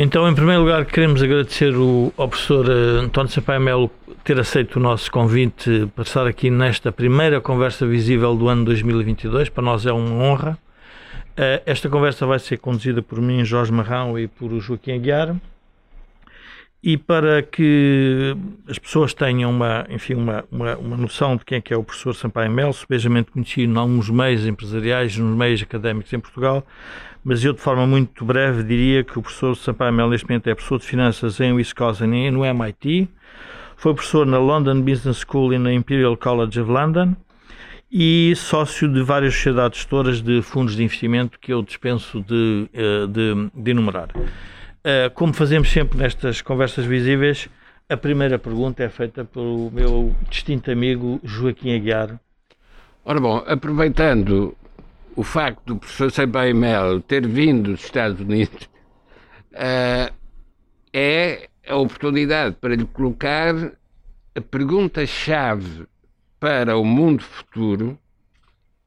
[0.00, 3.90] Então, em primeiro lugar, queremos agradecer o, ao professor eh, António Sampaio Melo
[4.22, 9.48] ter aceito o nosso convite para estar aqui nesta primeira conversa visível do ano 2022.
[9.48, 10.56] Para nós é uma honra.
[11.36, 15.34] Eh, esta conversa vai ser conduzida por mim, Jorge Marrão, e por Joaquim Aguiar.
[16.80, 18.36] E para que
[18.68, 21.82] as pessoas tenham uma, enfim, uma, uma, uma noção de quem é que é o
[21.82, 26.64] professor Sampaio Melo, sebejamente conhecido em alguns meios empresariais, nos meios académicos em Portugal,
[27.28, 30.54] mas eu de forma muito breve diria que o professor Sampaio Melo neste momento é
[30.54, 33.06] professor de finanças em Wisconsin e no MIT,
[33.76, 37.14] foi professor na London Business School e na Imperial College of London
[37.92, 43.06] e sócio de várias sociedades gestoras de fundos de investimento que eu dispenso de, eh,
[43.06, 44.08] de, de enumerar.
[44.82, 47.50] Eh, como fazemos sempre nestas conversas visíveis,
[47.90, 52.18] a primeira pergunta é feita pelo meu distinto amigo Joaquim Aguiar.
[53.04, 54.56] Ora bom, aproveitando
[55.18, 58.70] o facto do professor Sampaio Melo ter vindo dos Estados Unidos
[59.52, 60.14] uh,
[60.92, 63.52] é a oportunidade para lhe colocar
[64.32, 65.88] a pergunta-chave
[66.38, 67.98] para o mundo futuro,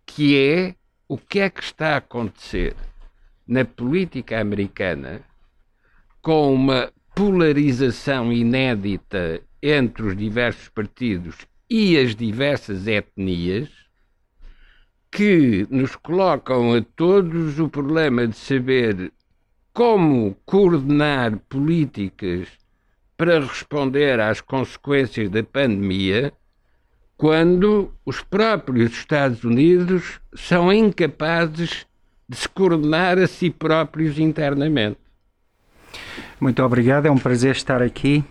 [0.05, 0.73] que é
[1.05, 2.77] o que é que está a acontecer
[3.45, 5.19] na política americana
[6.21, 11.35] com uma polarização inédita entre os diversos partidos
[11.69, 13.81] e as diversas etnias
[15.21, 19.13] que nos colocam a todos o problema de saber
[19.71, 22.47] como coordenar políticas
[23.15, 26.33] para responder às consequências da pandemia
[27.15, 31.85] quando os próprios Estados Unidos são incapazes
[32.27, 34.97] de se coordenar a si próprios internamente.
[36.39, 38.23] Muito obrigado, é um prazer estar aqui.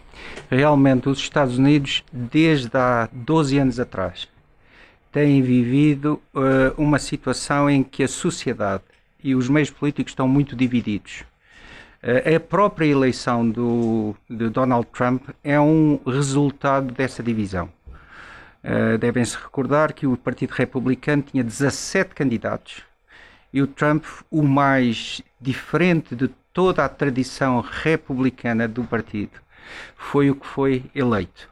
[0.50, 4.28] Realmente, os Estados Unidos, desde há 12 anos atrás,
[5.12, 8.84] têm vivido uh, uma situação em que a sociedade
[9.22, 11.24] e os meios políticos estão muito divididos.
[12.02, 17.68] Uh, a própria eleição do, de Donald Trump é um resultado dessa divisão.
[18.62, 22.82] Uh, Devem-se recordar que o Partido Republicano tinha 17 candidatos
[23.52, 29.40] e o Trump, o mais diferente de toda a tradição republicana do partido,
[29.96, 31.48] foi o que foi eleito.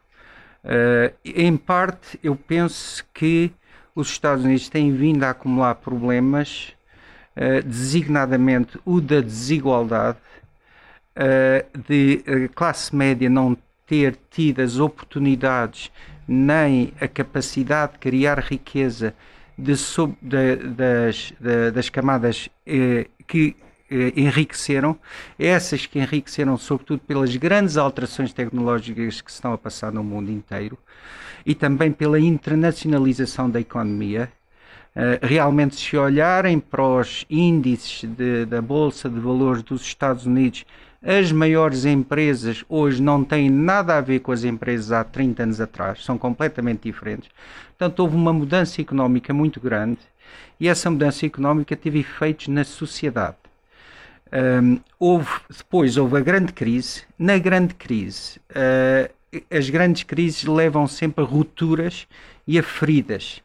[0.69, 3.51] Uh, em parte, eu penso que
[3.95, 6.75] os Estados Unidos têm vindo a acumular problemas,
[7.35, 10.19] uh, designadamente o da desigualdade,
[11.17, 12.23] uh, de
[12.55, 13.57] classe média não
[13.87, 15.91] ter tido as oportunidades
[16.29, 19.15] nem a capacidade de criar riqueza
[19.57, 19.73] de,
[20.21, 22.51] de, das, de, das camadas
[23.27, 23.57] que
[24.17, 24.99] enriqueceram,
[25.39, 30.79] essas que enriqueceram sobretudo pelas grandes alterações tecnológicas que estão a passar no mundo inteiro
[31.45, 34.31] e também pela internacionalização da economia.
[34.97, 40.65] Uh, realmente, se olharem para os índices de, da Bolsa de Valores dos Estados Unidos,
[41.03, 45.61] as maiores empresas hoje não têm nada a ver com as empresas há 30 anos
[45.61, 47.31] atrás, são completamente diferentes.
[47.69, 50.01] Portanto, houve uma mudança económica muito grande
[50.59, 53.37] e essa mudança económica teve efeitos na sociedade.
[54.33, 57.03] Um, houve, depois houve a grande crise.
[57.19, 59.11] Na grande crise, uh,
[59.51, 62.07] as grandes crises levam sempre a rupturas
[62.47, 63.43] e a feridas.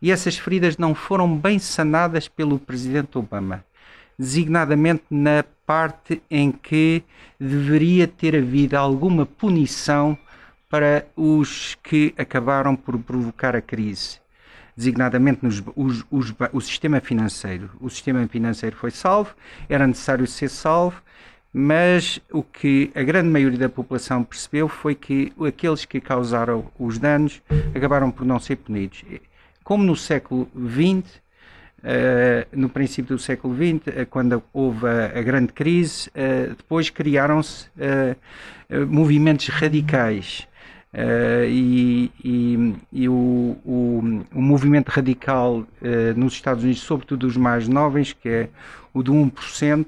[0.00, 3.64] E essas feridas não foram bem sanadas pelo presidente Obama,
[4.18, 7.02] designadamente na parte em que
[7.38, 10.18] deveria ter havido alguma punição
[10.68, 14.21] para os que acabaram por provocar a crise
[14.76, 17.70] designadamente nos, os, os, o sistema financeiro.
[17.80, 19.34] O sistema financeiro foi salvo,
[19.68, 21.02] era necessário ser salvo,
[21.52, 26.98] mas o que a grande maioria da população percebeu foi que aqueles que causaram os
[26.98, 27.42] danos
[27.74, 29.04] acabaram por não ser punidos.
[29.62, 31.22] Como no século XX,
[31.82, 36.88] Uh, no princípio do século XX, uh, quando houve a, a grande crise, uh, depois
[36.90, 37.66] criaram-se
[38.88, 40.46] movimentos radicais
[40.92, 45.66] Uh, e, e, e o, o, o, movimento radical uh,
[46.14, 48.48] nos Estados Unidos, sobretudo os mais novens, que é
[48.92, 49.86] o do 1%,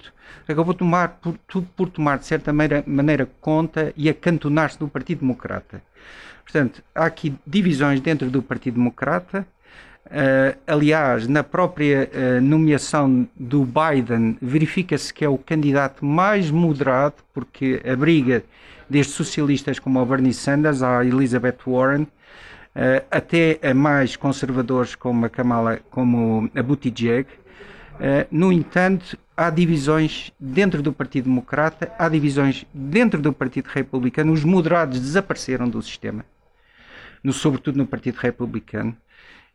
[0.49, 5.83] acabou tomar, por, por tomar de certa maneira, maneira conta e acantonar-se no Partido Democrata.
[6.43, 9.47] Portanto, há aqui divisões dentro do Partido Democrata.
[10.07, 12.11] Uh, aliás, na própria
[12.41, 18.43] nomeação do Biden, verifica-se que é o candidato mais moderado, porque abriga
[18.89, 25.27] desde socialistas como o Bernie Sanders à Elizabeth Warren, uh, até a mais conservadores como
[25.27, 27.27] a Kamala, como a Buttigieg.
[27.95, 34.33] Uh, no entanto, há divisões dentro do Partido Democrata, há divisões dentro do Partido Republicano.
[34.33, 36.25] Os moderados desapareceram do sistema,
[37.23, 38.97] no, sobretudo no Partido Republicano.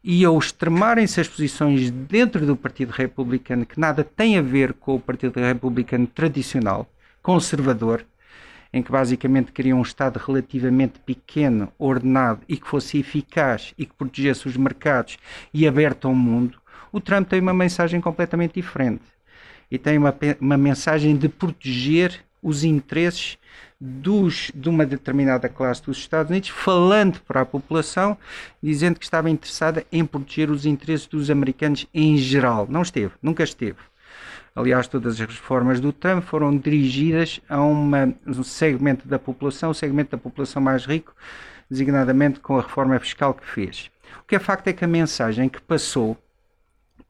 [0.01, 4.95] E ao extremarem-se as posições dentro do Partido Republicano, que nada tem a ver com
[4.95, 6.89] o Partido Republicano tradicional,
[7.21, 8.05] conservador,
[8.71, 13.93] em que basicamente queria um Estado relativamente pequeno, ordenado e que fosse eficaz e que
[13.93, 15.17] protegesse os mercados
[15.53, 16.59] e aberto ao mundo,
[16.91, 19.03] o Trump tem uma mensagem completamente diferente.
[19.71, 23.37] E tem uma, uma mensagem de proteger os interesses
[23.79, 28.17] dos, de uma determinada classe dos Estados Unidos, falando para a população,
[28.61, 32.67] dizendo que estava interessada em proteger os interesses dos americanos em geral.
[32.69, 33.77] Não esteve, nunca esteve.
[34.59, 39.73] Aliás, todas as reformas do Trump foram dirigidas a uma, um segmento da população, o
[39.73, 41.15] segmento da população mais rico,
[41.71, 43.89] designadamente com a reforma fiscal que fez.
[44.21, 46.17] O que é facto é que a mensagem que passou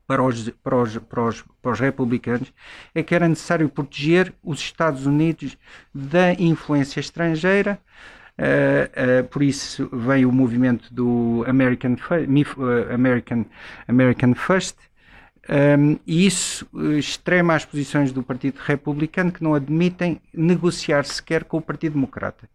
[0.05, 2.53] para os, para os, para os, para os republicanos
[2.93, 5.57] é que era necessário proteger os Estados Unidos
[5.91, 7.79] da influência estrangeira.
[8.37, 13.43] Uh, uh, por isso vem o movimento do American, uh, American,
[13.87, 14.77] American First,
[15.49, 16.67] um, e isso
[16.97, 22.47] extrema as posições do Partido Republicano que não admitem negociar sequer com o Partido Democrata.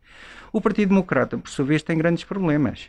[0.53, 2.89] O Partido Democrata, por sua vez, tem grandes problemas.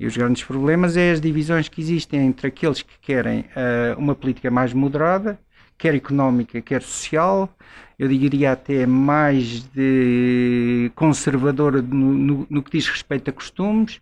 [0.00, 4.16] E os grandes problemas é as divisões que existem entre aqueles que querem uh, uma
[4.16, 5.38] política mais moderada,
[5.78, 7.48] quer económica, quer social,
[7.96, 14.00] eu diria até mais de conservadora no, no, no que diz respeito a costumes,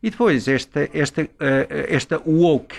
[0.00, 1.28] e depois esta, esta, uh,
[1.88, 2.76] esta woke,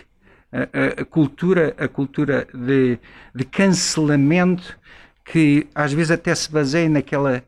[0.54, 3.00] a, a, cultura, a cultura de,
[3.34, 4.78] de cancelamento
[5.26, 7.44] que às vezes até se baseia naquela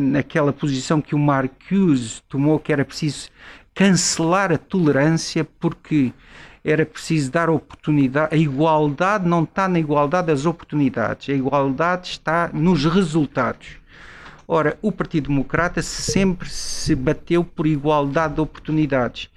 [0.00, 3.28] naquela posição que o Marcuse tomou, que era preciso
[3.74, 6.12] cancelar a tolerância porque
[6.64, 8.34] era preciso dar oportunidade.
[8.34, 13.78] A igualdade não está na igualdade das oportunidades, a igualdade está nos resultados.
[14.46, 19.30] Ora, o Partido Democrata sempre se bateu por igualdade de oportunidades.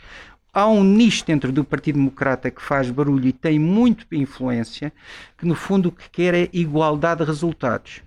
[0.56, 4.94] Há um nicho dentro do Partido Democrata que faz barulho e tem muito influência,
[5.36, 8.02] que no fundo o que quer é igualdade de resultados.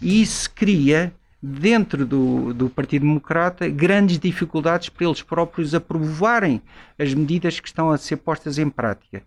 [0.00, 1.12] E isso cria
[1.42, 6.62] dentro do, do Partido Democrata grandes dificuldades para eles próprios aprovarem
[6.98, 9.22] as medidas que estão a ser postas em prática.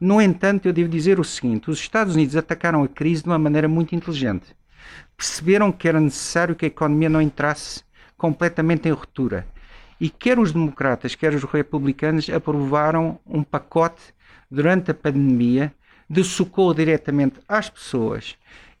[0.00, 3.38] No entanto, eu devo dizer o seguinte: os Estados Unidos atacaram a crise de uma
[3.38, 4.54] maneira muito inteligente.
[5.16, 7.82] Perceberam que era necessário que a economia não entrasse
[8.16, 9.44] completamente em ruptura.
[10.02, 14.02] E quer os democratas, quer os republicanos aprovaram um pacote
[14.50, 15.72] durante a pandemia
[16.10, 18.34] de socorro diretamente às pessoas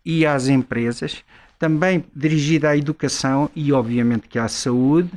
[0.04, 1.22] e às empresas
[1.60, 5.10] também dirigida à educação e, obviamente, que à saúde,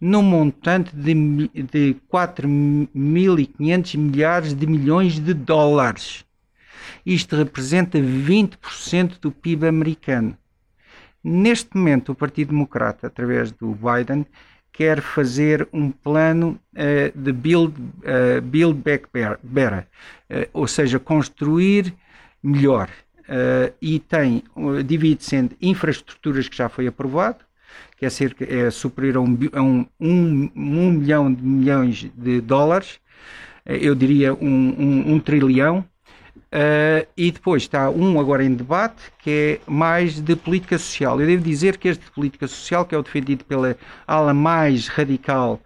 [0.00, 1.14] num montante de,
[1.54, 6.24] de 4.500 milhares de milhões de dólares.
[7.06, 10.36] Isto representa 20% do PIB americano.
[11.22, 14.26] Neste momento, o Partido Democrata, através do Biden,
[14.72, 19.06] quer fazer um plano uh, de build, uh, build back
[19.42, 19.86] better,
[20.30, 21.94] uh, ou seja, construir
[22.42, 22.88] melhor.
[23.80, 24.42] E tem,
[24.84, 27.38] divide-se entre infraestruturas que já foi aprovado,
[27.96, 32.40] que é, cerca, é superior a um, a um, um, um milhão de milhões de
[32.42, 32.98] dólares,
[33.64, 35.82] eu diria um, um trilhão,
[37.16, 41.20] e depois está um agora em debate, que é mais de política social.
[41.20, 43.76] Eu devo dizer que este de política social, que é o defendido pela
[44.06, 45.60] ala mais radical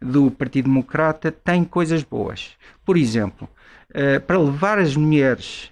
[0.00, 2.50] do Partido Democrata, tem coisas boas.
[2.84, 3.48] Por exemplo,
[4.26, 5.70] para levar as mulheres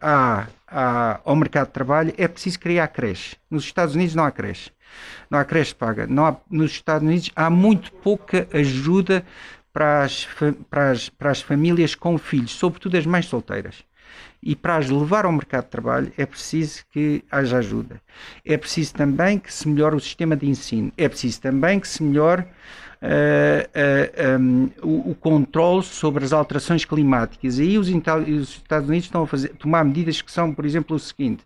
[0.00, 3.36] à à, ao mercado de trabalho, é preciso criar creche.
[3.50, 4.70] Nos Estados Unidos não há creche.
[5.30, 6.04] Não há creche paga.
[6.04, 9.24] Há, nos Estados Unidos há muito pouca ajuda
[9.76, 10.26] para as,
[10.70, 13.84] para, as, para as famílias com filhos, sobretudo as mães solteiras.
[14.42, 18.00] E para as levar ao mercado de trabalho é preciso que haja ajuda.
[18.42, 20.90] É preciso também que se melhore o sistema de ensino.
[20.96, 26.86] É preciso também que se melhore uh, uh, um, o, o, controle sobre as alterações
[26.86, 27.58] climáticas.
[27.58, 30.96] E aí os, os, Estados Unidos estão a fazer, tomar medidas que são, por exemplo,
[30.96, 31.44] o seguinte.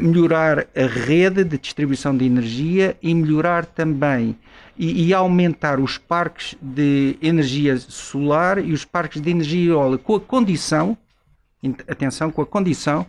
[0.00, 4.36] Melhorar a rede de distribuição de energia e melhorar também
[4.78, 10.14] e, e, aumentar os parques de energia solar e os parques de energia eólica, com
[10.14, 10.96] a condição,
[11.88, 13.06] atenção, com a condição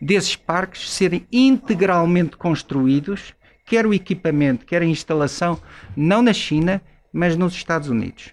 [0.00, 3.34] desses parques serem integralmente construídos
[3.72, 5.58] quer o equipamento, quer a instalação,
[5.96, 6.82] não na China,
[7.12, 8.32] mas nos Estados Unidos.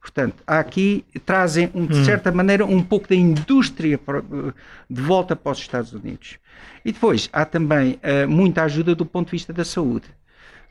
[0.00, 2.04] Portanto, aqui trazem, de hum.
[2.04, 4.00] certa maneira, um pouco da indústria
[4.88, 6.38] de volta para os Estados Unidos.
[6.84, 10.08] E depois, há também uh, muita ajuda do ponto de vista da saúde.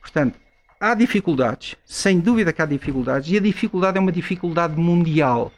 [0.01, 0.39] Portanto,
[0.79, 5.51] há dificuldades, sem dúvida que há dificuldades, e a dificuldade é uma dificuldade mundial.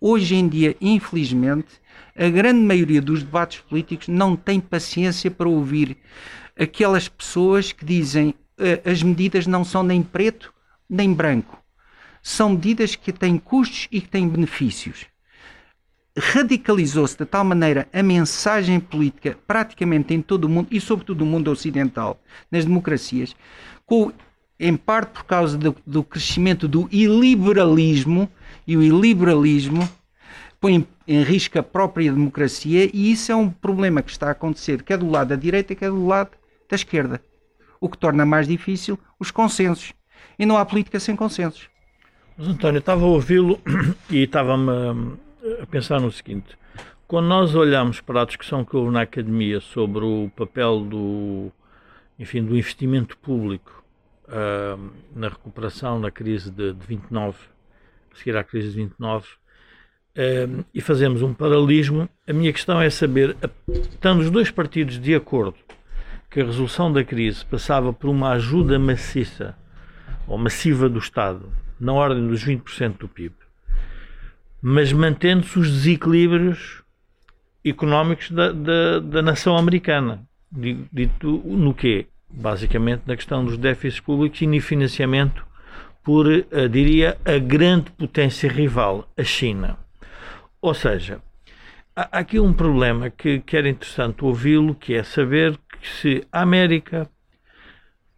[0.00, 1.80] Hoje em dia, infelizmente,
[2.18, 5.96] a grande maioria dos debates políticos não tem paciência para ouvir
[6.58, 10.52] aquelas pessoas que dizem uh, as medidas não são nem preto
[10.90, 11.61] nem branco.
[12.22, 15.06] São medidas que têm custos e que têm benefícios.
[16.16, 21.30] radicalizou-se de tal maneira a mensagem política praticamente em todo o mundo e sobretudo no
[21.30, 23.34] mundo ocidental, nas democracias,
[23.86, 24.12] com,
[24.60, 28.28] em parte por causa do, do crescimento do iliberalismo
[28.66, 29.88] e o iliberalismo
[30.60, 34.82] põe em risco a própria democracia e isso é um problema que está a acontecer
[34.82, 36.30] quer do lado da direita, quer do lado
[36.68, 37.20] da esquerda.
[37.80, 39.92] O que torna mais difícil os consensos.
[40.38, 41.71] E não há política sem consensos.
[42.42, 43.60] Mas António, estava a ouvi-lo
[44.10, 45.16] e estava-me
[45.60, 46.58] a pensar no seguinte:
[47.06, 51.52] quando nós olhamos para a discussão que houve na academia sobre o papel do,
[52.18, 53.84] enfim, do investimento público
[54.26, 57.38] uh, na recuperação da crise de, de 29,
[58.12, 62.90] a seguir à crise de 29, uh, e fazemos um paralelismo, a minha questão é
[62.90, 63.36] saber,
[63.70, 65.54] estando os dois partidos de acordo
[66.28, 69.56] que a resolução da crise passava por uma ajuda maciça
[70.26, 73.34] ou massiva do Estado, na ordem dos 20% do PIB,
[74.62, 76.80] mas mantendo-se os desequilíbrios
[77.64, 80.24] económicos da, da, da nação americana.
[80.52, 82.06] Dito no quê?
[82.30, 85.44] Basicamente na questão dos déficits públicos e no financiamento
[86.04, 89.76] por, uh, diria, a grande potência rival, a China.
[90.60, 91.20] Ou seja,
[91.96, 96.42] há aqui um problema que, que era interessante ouvi-lo, que é saber que se a
[96.42, 97.10] América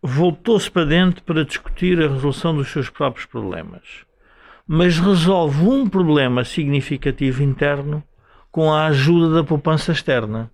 [0.07, 4.05] voltou-se para dentro para discutir a resolução dos seus próprios problemas
[4.67, 8.03] mas resolve um problema significativo interno
[8.51, 10.51] com a ajuda da poupança externa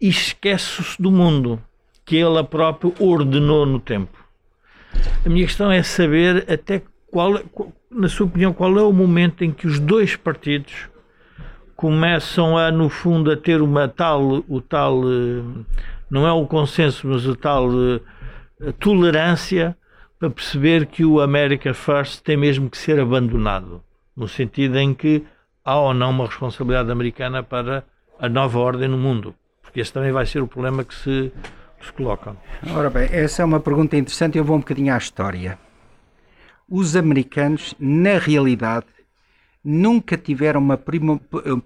[0.00, 1.60] e esquece-se do mundo
[2.04, 4.24] que ele próprio ordenou no tempo.
[5.24, 7.40] A minha questão é saber até qual,
[7.90, 10.88] na sua opinião, qual é o momento em que os dois partidos
[11.74, 15.42] começam a, no fundo, a ter uma tal, o tal, eh,
[16.10, 18.00] não é o consenso, mas o tal eh,
[18.78, 19.76] tolerância
[20.18, 23.82] para perceber que o America First tem mesmo que ser abandonado,
[24.16, 25.24] no sentido em que
[25.64, 27.84] há ou não uma responsabilidade americana para
[28.18, 31.32] a nova ordem no mundo, porque esse também vai ser o problema que se,
[31.80, 32.36] se coloca.
[32.74, 35.58] Ora bem, essa é uma pergunta interessante, eu vou um bocadinho à história.
[36.68, 38.86] Os americanos, na realidade,
[39.62, 40.78] nunca tiveram uma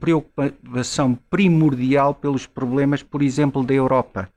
[0.01, 4.29] preocupação primordial pelos problemas, por exemplo, da Europa,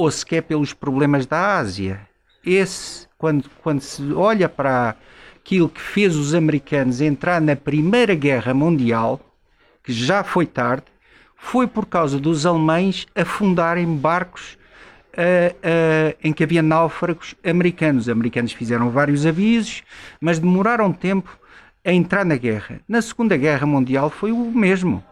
[0.00, 2.00] ou sequer pelos problemas da Ásia.
[2.44, 4.96] Esse quando, quando se olha para
[5.36, 9.20] aquilo que fez os americanos entrar na Primeira Guerra Mundial,
[9.84, 10.86] que já foi tarde,
[11.36, 14.56] foi por causa dos alemães afundarem barcos
[15.12, 18.04] uh, uh, em que havia náufragos americanos.
[18.04, 19.82] Os americanos fizeram vários avisos,
[20.18, 21.38] mas demoraram tempo
[21.84, 22.80] a entrar na guerra.
[22.88, 25.04] Na Segunda Guerra Mundial foi o mesmo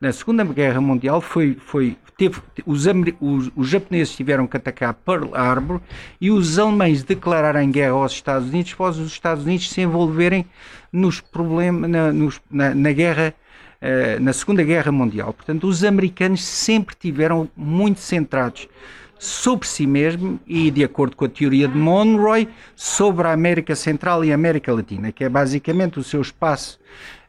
[0.00, 2.84] na Segunda Guerra Mundial foi, foi teve, os,
[3.20, 5.80] os, os, japoneses tiveram que atacar Pearl Harbor
[6.20, 10.44] e os alemães declararem guerra aos Estados Unidos após os Estados Unidos se envolverem
[10.92, 13.32] nos problemas na, nos, na, na guerra
[13.80, 15.32] uh, na Segunda Guerra Mundial.
[15.32, 18.68] Portanto, os americanos sempre tiveram muito centrados
[19.16, 24.24] sobre si mesmo e, de acordo com a teoria de Monroe, sobre a América Central
[24.24, 26.80] e a América Latina, que é basicamente o seu espaço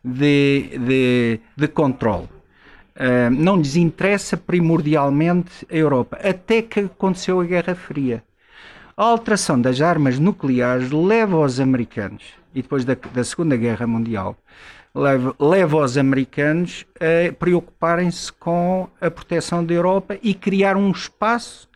[0.03, 2.38] de, de, de controle.
[3.31, 8.23] Não lhes interessa primordialmente a Europa, até que aconteceu a Guerra Fria.
[8.97, 14.35] A alteração das armas nucleares leva os americanos, e depois da, da Segunda Guerra Mundial,
[14.93, 21.69] leva, leva os americanos a preocuparem-se com a proteção da Europa e criar um espaço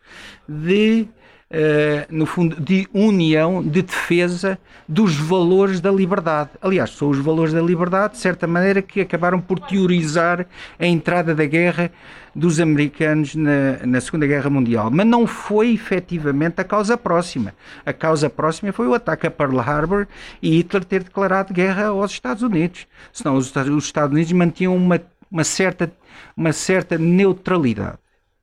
[0.47, 1.07] de
[1.53, 4.57] Uh, no fundo, de união, de defesa
[4.89, 6.49] dos valores da liberdade.
[6.59, 10.47] Aliás, são os valores da liberdade, de certa maneira, que acabaram por teorizar
[10.79, 11.91] a entrada da guerra
[12.35, 14.89] dos americanos na, na Segunda Guerra Mundial.
[14.89, 17.53] Mas não foi efetivamente a causa próxima.
[17.85, 20.07] A causa próxima foi o ataque a Pearl Harbor
[20.41, 22.87] e Hitler ter declarado guerra aos Estados Unidos.
[23.11, 25.91] Senão os, os Estados Unidos mantinham uma, uma, certa,
[26.35, 27.99] uma certa neutralidade.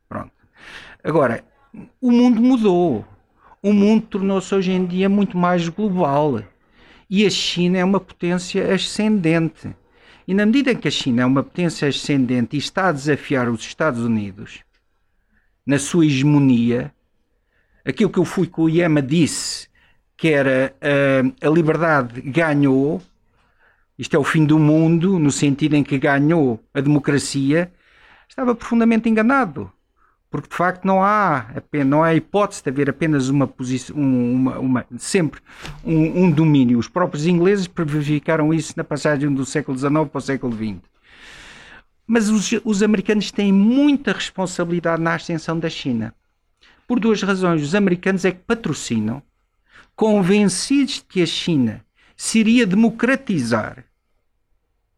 [0.09, 0.31] Pronto.
[1.03, 1.43] Agora,
[2.01, 3.05] o mundo mudou.
[3.63, 6.43] O mundo tornou-se hoje em dia muito mais global.
[7.09, 9.75] E a China é uma potência ascendente.
[10.27, 13.49] E na medida em que a China é uma potência ascendente e está a desafiar
[13.49, 14.61] os Estados Unidos
[15.67, 16.93] na sua hegemonia,
[17.85, 19.69] aquilo que o Fukuyama disse,
[20.17, 23.03] que era uh, a liberdade ganhou,
[23.99, 27.71] isto é o fim do mundo, no sentido em que ganhou a democracia,
[28.29, 29.71] estava profundamente enganado
[30.31, 31.47] porque de facto não há
[31.85, 35.41] não há hipótese de haver apenas uma posição, uma, uma, sempre
[35.85, 36.79] um, um, domínio.
[36.79, 40.79] Os próprios ingleses verificaram isso na passagem do século XIX para o século XX.
[42.07, 46.15] Mas os, os americanos têm muita responsabilidade na ascensão da China.
[46.87, 47.63] Por duas razões.
[47.63, 49.23] Os americanos é que patrocinam,
[49.97, 51.85] convencidos de que a China
[52.17, 53.85] se iria democratizar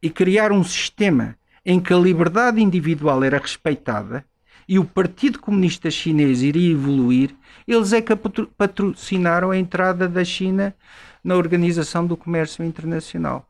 [0.02, 4.24] e criar um sistema em que a liberdade individual era respeitada
[4.68, 7.34] e o Partido Comunista Chinês iria evoluir,
[7.66, 8.14] eles é que
[8.56, 10.74] patrocinaram a entrada da China
[11.22, 13.48] na Organização do Comércio Internacional.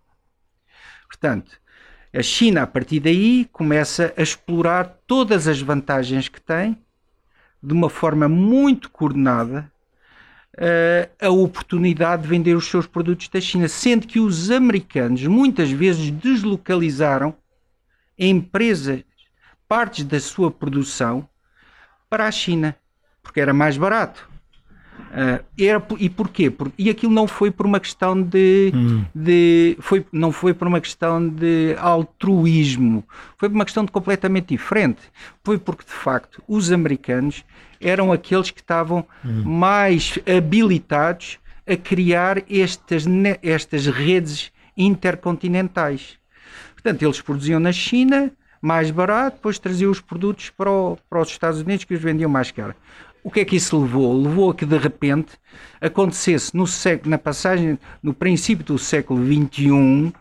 [1.07, 1.61] Portanto,
[2.14, 6.76] a China, a partir daí, começa a explorar todas as vantagens que tem,
[7.62, 9.73] de uma forma muito coordenada,
[10.57, 15.71] uh, a oportunidade de vender os seus produtos da China, sendo que os americanos muitas
[15.71, 17.35] vezes deslocalizaram
[18.19, 19.04] empresas,
[19.73, 21.26] partes da sua produção
[22.11, 22.76] para a China,
[23.23, 24.29] porque era mais barato.
[24.99, 26.50] Uh, era, e porquê?
[26.50, 29.02] Por, e aquilo não foi por uma questão de, hum.
[29.14, 33.02] de foi, não foi por uma questão de altruísmo,
[33.38, 35.00] foi por uma questão de completamente diferente.
[35.43, 37.43] Foi porque de facto os americanos
[37.81, 39.43] eram aqueles que estavam hum.
[39.43, 43.07] mais habilitados a criar estas,
[43.43, 46.19] estas redes intercontinentais.
[46.75, 48.31] Portanto, eles produziam na China
[48.62, 52.31] mais barato, depois traziam os produtos para, o, para os Estados Unidos que os vendiam
[52.31, 52.75] mais caro.
[53.25, 54.23] O que é que isso levou?
[54.23, 55.33] Levou a que de repente
[55.81, 60.12] acontecesse no século, na passagem, no princípio do século XXI,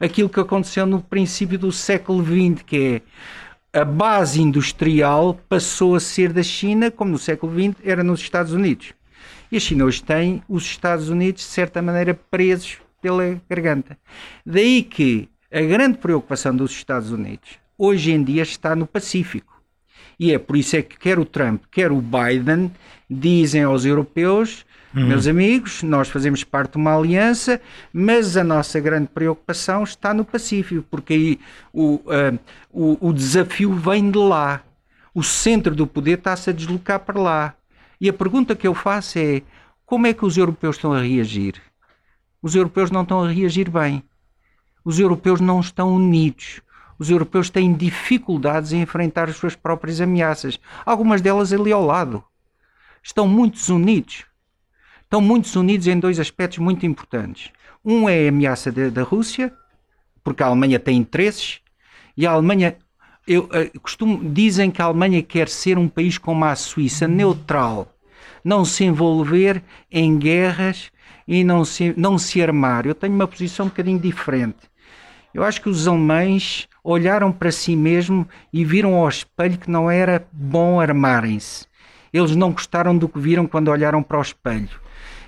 [0.00, 3.02] aquilo que aconteceu no princípio do século XX, que
[3.72, 8.20] é a base industrial passou a ser da China, como no século XX era nos
[8.20, 8.92] Estados Unidos.
[9.50, 13.96] E a China hoje tem os Estados Unidos, de certa maneira, presos pela garganta.
[14.44, 19.52] Daí que a grande preocupação dos Estados Unidos hoje em dia está no Pacífico.
[20.18, 22.70] E é por isso é que quer o Trump, quer o Biden
[23.08, 24.64] dizem aos europeus,
[24.94, 25.08] uhum.
[25.08, 27.60] meus amigos, nós fazemos parte de uma aliança,
[27.92, 31.40] mas a nossa grande preocupação está no Pacífico, porque aí
[31.72, 32.38] o, uh,
[32.70, 34.62] o, o desafio vem de lá.
[35.14, 37.54] O centro do poder está-se a deslocar para lá.
[38.00, 39.42] E a pergunta que eu faço é:
[39.84, 41.60] como é que os europeus estão a reagir?
[42.40, 44.02] Os europeus não estão a reagir bem.
[44.84, 46.60] Os europeus não estão unidos
[47.02, 52.22] os europeus têm dificuldades em enfrentar as suas próprias ameaças, algumas delas ali ao lado.
[53.02, 54.24] Estão muito unidos.
[55.02, 57.50] Estão muito unidos em dois aspectos muito importantes.
[57.84, 59.52] Um é a ameaça de, da Rússia,
[60.22, 61.60] porque a Alemanha tem interesses,
[62.16, 62.76] e a Alemanha
[63.26, 67.92] eu, uh, costumo, dizem que a Alemanha quer ser um país como a Suíça, neutral,
[68.44, 70.92] não se envolver em guerras
[71.26, 72.86] e não se, não se armar.
[72.86, 74.70] Eu tenho uma posição um bocadinho diferente.
[75.34, 79.90] Eu acho que os alemães olharam para si mesmo e viram ao espelho que não
[79.90, 81.66] era bom armarem-se.
[82.12, 84.68] Eles não gostaram do que viram quando olharam para o espelho.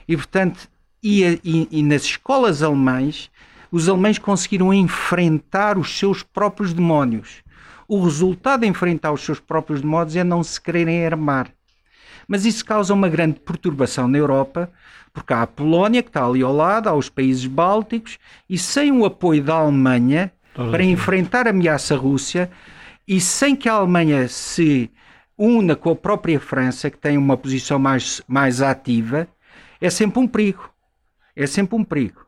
[0.06, 0.68] E, portanto,
[1.02, 3.30] e, e, e nas escolas alemães,
[3.70, 7.42] os alemães conseguiram enfrentar os seus próprios demónios.
[7.88, 11.50] O resultado de enfrentar os seus próprios demónios é não se quererem armar.
[12.26, 14.70] Mas isso causa uma grande perturbação na Europa,
[15.12, 18.90] porque há a Polónia, que está ali ao lado, há os países bálticos, e sem
[18.92, 22.50] o apoio da Alemanha para enfrentar a ameaça Rússia,
[23.06, 24.90] e sem que a Alemanha se
[25.36, 29.28] una com a própria França, que tem uma posição mais, mais ativa,
[29.80, 30.70] é sempre um perigo.
[31.36, 32.24] É sempre um perigo.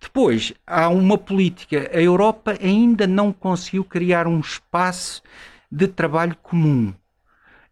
[0.00, 1.90] Depois, há uma política.
[1.92, 5.22] A Europa ainda não conseguiu criar um espaço
[5.70, 6.94] de trabalho comum.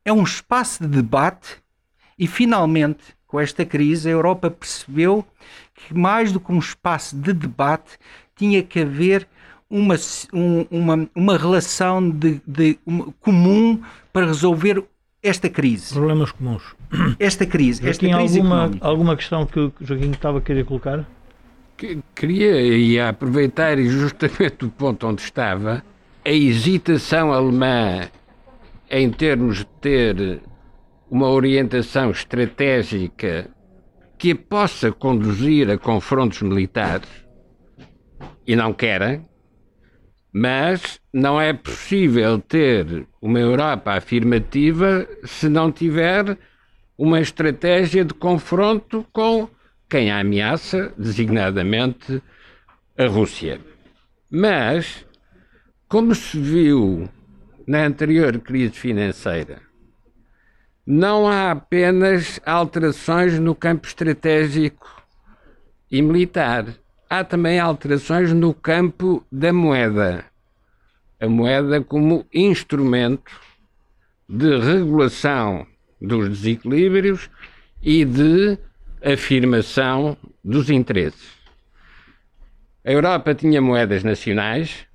[0.04, 1.62] É um espaço de debate
[2.18, 5.24] e, finalmente, com esta crise, a Europa percebeu
[5.74, 7.98] que mais do que um espaço de debate,
[8.34, 9.28] tinha que haver
[9.72, 9.94] uma,
[10.34, 13.80] um, uma, uma relação de, de uma, comum
[14.12, 14.84] para resolver
[15.22, 15.94] esta crise.
[15.94, 16.62] Problemas comuns.
[17.18, 17.88] Esta crise.
[17.88, 21.06] Esta Joaquim, crise alguma, alguma questão que o Joaquim estava a querer colocar?
[22.14, 25.82] Queria e aproveitar justamente o ponto onde estava,
[26.24, 28.08] a hesitação alemã
[28.90, 30.42] em termos de ter
[31.10, 33.48] uma orientação estratégica
[34.18, 37.08] que a possa conduzir a confrontos militares,
[38.46, 39.24] e não querem,
[40.32, 46.38] mas não é possível ter uma Europa afirmativa se não tiver
[46.96, 49.48] uma estratégia de confronto com
[49.88, 52.22] quem a ameaça, designadamente
[52.96, 53.60] a Rússia.
[54.30, 55.06] Mas,
[55.86, 57.08] como se viu
[57.66, 59.60] na anterior crise financeira,
[60.86, 65.04] não há apenas alterações no campo estratégico
[65.90, 66.66] e militar.
[67.14, 70.24] Há também alterações no campo da moeda.
[71.20, 73.38] A moeda como instrumento
[74.26, 75.66] de regulação
[76.00, 77.28] dos desequilíbrios
[77.82, 78.56] e de
[79.04, 81.28] afirmação dos interesses.
[82.82, 84.86] A Europa tinha moedas nacionais,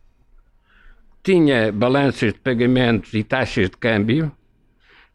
[1.21, 4.31] tinha balanças de pagamentos e taxas de câmbio,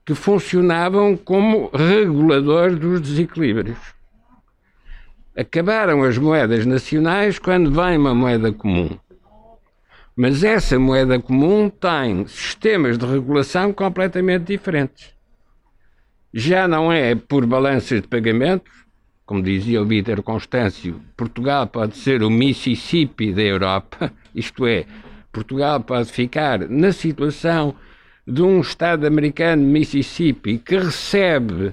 [0.06, 4.01] que funcionavam como regulador dos desequilíbrios.
[5.36, 8.90] Acabaram as moedas nacionais quando vem uma moeda comum.
[10.14, 15.14] Mas essa moeda comum tem sistemas de regulação completamente diferentes.
[16.34, 18.70] Já não é por balanças de pagamentos,
[19.24, 24.84] como dizia o Vítor Constâncio, Portugal pode ser o Mississippi da Europa, isto é,
[25.32, 27.74] Portugal pode ficar na situação
[28.26, 31.72] de um Estado americano, Mississippi, que recebe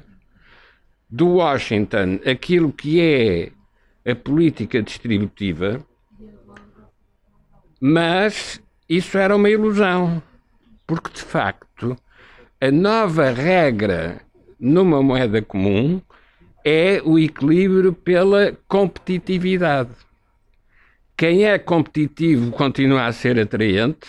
[1.10, 3.52] do Washington aquilo que é
[4.10, 5.84] a política distributiva,
[7.80, 10.22] mas isso era uma ilusão,
[10.86, 11.98] porque de facto
[12.62, 14.22] a nova regra
[14.60, 16.02] numa moeda comum
[16.66, 19.92] é o equilíbrio pela competitividade.
[21.16, 24.08] Quem é competitivo continua a ser atraente,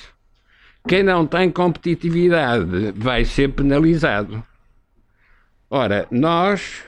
[0.88, 4.42] quem não tem competitividade vai ser penalizado.
[5.68, 6.82] Ora, nós,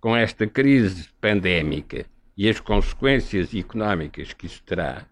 [0.00, 5.04] com esta crise pandémica e as consequências económicas que isso terá,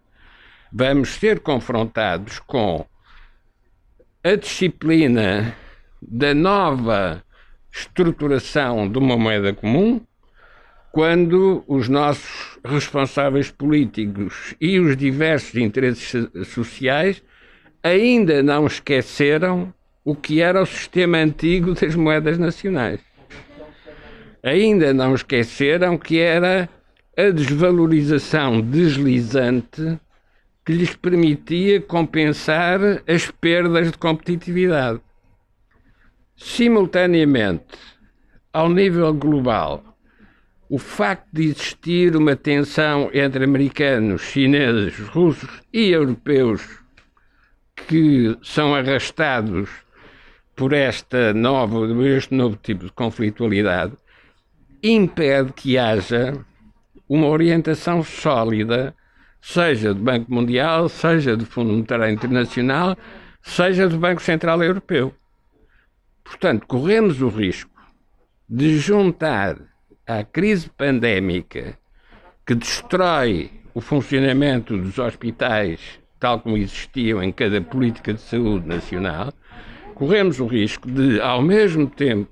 [0.71, 2.85] vamos ser confrontados com
[4.23, 5.55] a disciplina
[6.01, 7.23] da nova
[7.71, 10.01] estruturação de uma moeda comum,
[10.91, 17.21] quando os nossos responsáveis políticos e os diversos interesses sociais
[17.83, 19.73] ainda não esqueceram
[20.03, 23.08] o que era o sistema antigo das moedas nacionais.
[24.43, 26.69] Ainda não esqueceram que era
[27.17, 29.99] a desvalorização deslizante
[30.65, 35.01] que lhes permitia compensar as perdas de competitividade.
[36.37, 37.77] Simultaneamente,
[38.53, 39.83] ao nível global,
[40.69, 46.61] o facto de existir uma tensão entre americanos, chineses, russos e europeus
[47.87, 49.69] que são arrastados
[50.55, 53.93] por esta nova, este novo tipo de conflitualidade,
[54.83, 56.33] impede que haja
[57.07, 58.95] uma orientação sólida,
[59.41, 62.97] seja do Banco Mundial, seja do Fundo Monetário Internacional,
[63.41, 65.13] seja do Banco Central Europeu.
[66.23, 67.71] Portanto, corremos o risco
[68.47, 69.57] de juntar
[70.05, 71.77] à crise pandémica
[72.45, 79.31] que destrói o funcionamento dos hospitais tal como existiam em cada política de saúde nacional,
[79.95, 82.29] corremos o risco de, ao mesmo tempo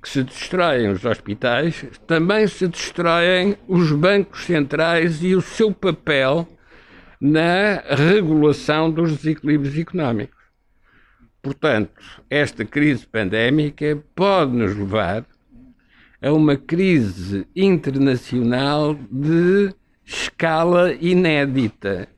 [0.00, 6.48] que se destroem os hospitais, também se destroem os bancos centrais e o seu papel
[7.20, 10.40] na regulação dos desequilíbrios económicos.
[11.42, 15.24] Portanto, esta crise pandémica pode nos levar
[16.22, 22.08] a uma crise internacional de escala inédita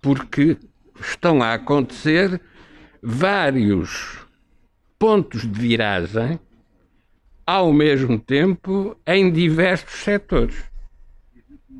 [0.00, 0.56] porque
[1.00, 2.40] estão a acontecer
[3.02, 4.18] vários
[4.98, 6.40] pontos de viragem
[7.46, 10.64] ao mesmo tempo em diversos setores.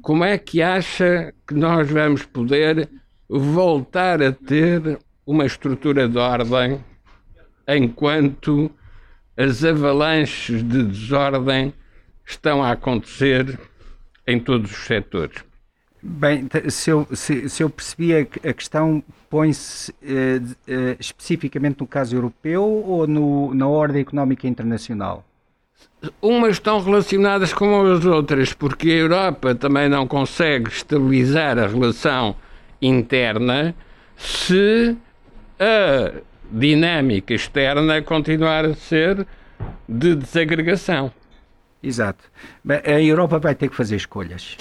[0.00, 2.88] Como é que acha que nós vamos poder
[3.28, 6.80] voltar a ter uma estrutura de ordem
[7.66, 8.70] enquanto
[9.36, 11.74] as avalanches de desordem
[12.24, 13.58] estão a acontecer
[14.24, 15.44] em todos os setores?
[16.00, 21.86] Bem, se eu, se, se eu percebi a, a questão, põe-se uh, uh, especificamente no
[21.86, 25.24] caso europeu ou no, na ordem económica internacional?
[26.20, 32.36] Umas estão relacionadas com as outras, porque a Europa também não consegue estabilizar a relação
[32.80, 33.74] interna
[34.16, 34.96] se
[35.58, 36.12] a
[36.50, 39.26] dinâmica externa continuar a ser
[39.88, 41.10] de desagregação.
[41.82, 42.24] Exato.
[42.84, 44.56] A Europa vai ter que fazer escolhas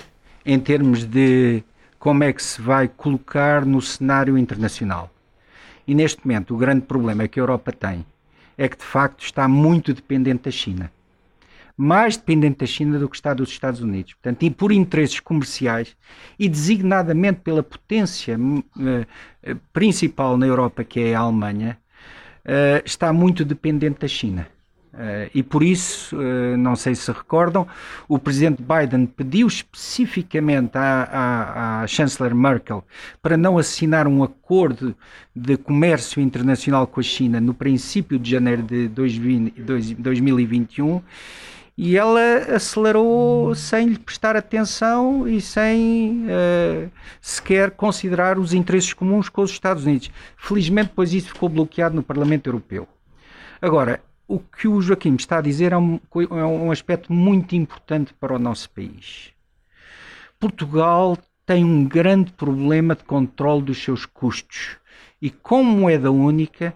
[0.45, 1.63] em termos de
[1.97, 5.11] como é que se vai colocar no cenário internacional.
[5.87, 8.05] E neste momento, o grande problema que a Europa tem
[8.57, 10.91] é que de facto está muito dependente da China.
[11.77, 14.13] Mais dependente da China do que está dos Estados Unidos.
[14.13, 15.95] Portanto, e por interesses comerciais
[16.39, 21.77] e designadamente pela potência uh, principal na Europa, que é a Alemanha,
[22.45, 24.47] uh, está muito dependente da China.
[24.93, 26.15] Uh, e por isso,
[26.57, 27.67] não sei se recordam,
[28.07, 32.81] o presidente Biden pediu especificamente à, à, à, chanceler Merkel
[33.21, 34.95] para não assinar um acordo
[35.35, 39.61] de comércio internacional com a China no princípio de janeiro de 2020,
[39.99, 41.01] 2021
[41.77, 42.21] e ela
[42.55, 49.51] acelerou sem lhe prestar atenção e sem uh, sequer considerar os interesses comuns com os
[49.51, 50.09] Estados Unidos.
[50.37, 52.87] Felizmente, depois isso ficou bloqueado no Parlamento Europeu.
[53.61, 58.13] Agora, o que o Joaquim está a dizer é um, é um aspecto muito importante
[58.13, 59.31] para o nosso país.
[60.39, 64.77] Portugal tem um grande problema de controle dos seus custos
[65.21, 66.73] e, como moeda única,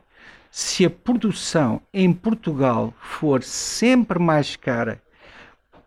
[0.52, 5.02] se a produção em Portugal for sempre mais cara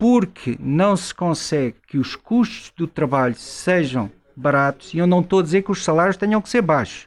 [0.02, 5.38] porque não se consegue que os custos do trabalho sejam baratos, e eu não estou
[5.38, 7.06] a dizer que os salários tenham que ser baixos.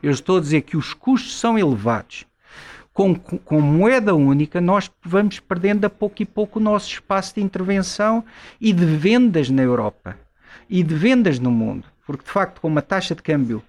[0.00, 2.24] Eu estou a dizer que os custos são elevados.
[2.92, 7.42] Com, com, moeda única, nós vamos perdendo a pouco e pouco o nosso espaço de
[7.42, 8.24] intervenção
[8.60, 10.16] e de vendas na Europa
[10.70, 11.88] e de vendas no mundo.
[12.06, 13.60] Porque, de facto, com uma taxa de câmbio,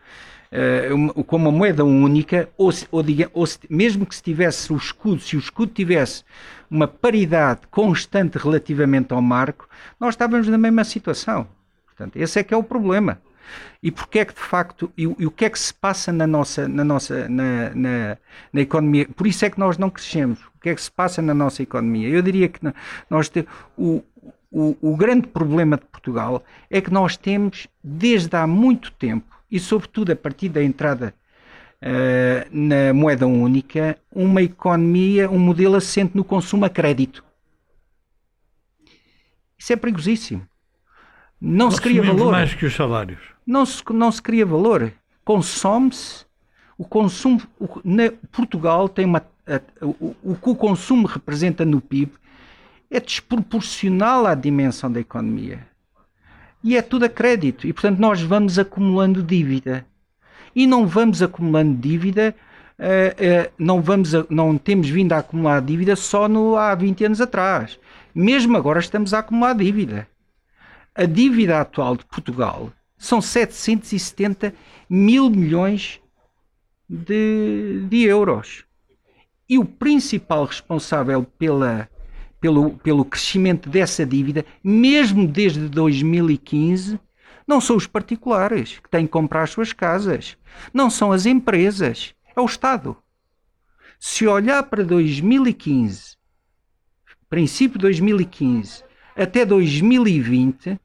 [0.51, 4.77] uh, com uma moeda única, ou, ou, diga, ou se, mesmo que se tivesse o
[4.77, 6.23] escudo, se o escudo tivesse
[6.69, 9.67] uma paridade constante relativamente ao marco,
[9.99, 11.47] nós estávamos na mesma situação.
[11.85, 13.19] Portanto, esse é que é o problema.
[13.81, 16.27] E porque é que de facto, e, e, o que é que se passa na
[16.27, 18.17] nossa, na nossa, na, na,
[18.51, 19.07] na, economia?
[19.15, 20.39] Por isso é que nós não crescemos.
[20.55, 22.09] O que é que se passa na nossa economia?
[22.09, 22.59] Eu diria que
[23.09, 23.31] nós
[23.77, 24.03] o,
[24.51, 29.59] o, o grande problema de Portugal é que nós temos, desde há muito tempo, e
[29.59, 31.13] sobretudo a partir da entrada
[31.81, 37.23] uh, na moeda única, uma economia, um modelo assente no consumo a crédito.
[39.57, 40.47] Isso é perigosíssimo.
[41.39, 42.31] Não se cria valor.
[42.31, 43.19] mais que os salários.
[43.45, 44.91] Não se, não se cria valor.
[45.23, 46.25] Consome-se.
[46.77, 47.41] O consumo.
[47.59, 49.23] O, na, Portugal tem uma.
[49.45, 52.11] A, o, o que o consumo representa no PIB
[52.89, 55.67] é desproporcional à dimensão da economia.
[56.67, 57.65] E é tudo a crédito.
[57.65, 59.85] E, portanto, nós vamos acumulando dívida.
[60.53, 62.35] E não vamos acumulando dívida,
[62.77, 67.05] uh, uh, não, vamos a, não temos vindo a acumular dívida só no, há 20
[67.05, 67.79] anos atrás.
[68.13, 70.09] Mesmo agora estamos a acumular dívida.
[70.93, 74.53] A dívida atual de Portugal são 770
[74.89, 76.01] mil milhões
[76.89, 78.65] de, de euros.
[79.47, 81.89] E o principal responsável pela,
[82.39, 86.99] pelo, pelo crescimento dessa dívida, mesmo desde 2015,
[87.47, 90.37] não são os particulares que têm que comprar as suas casas,
[90.73, 92.97] não são as empresas, é o Estado.
[93.99, 96.17] Se olhar para 2015,
[97.29, 98.83] princípio de 2015
[99.15, 100.79] até 2020,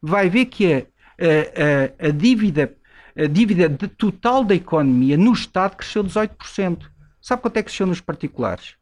[0.00, 2.76] vai ver que a, a, a, a dívida,
[3.16, 6.88] a dívida total da economia no Estado cresceu 18%.
[7.20, 8.76] Sabe quanto é que cresceu nos particulares?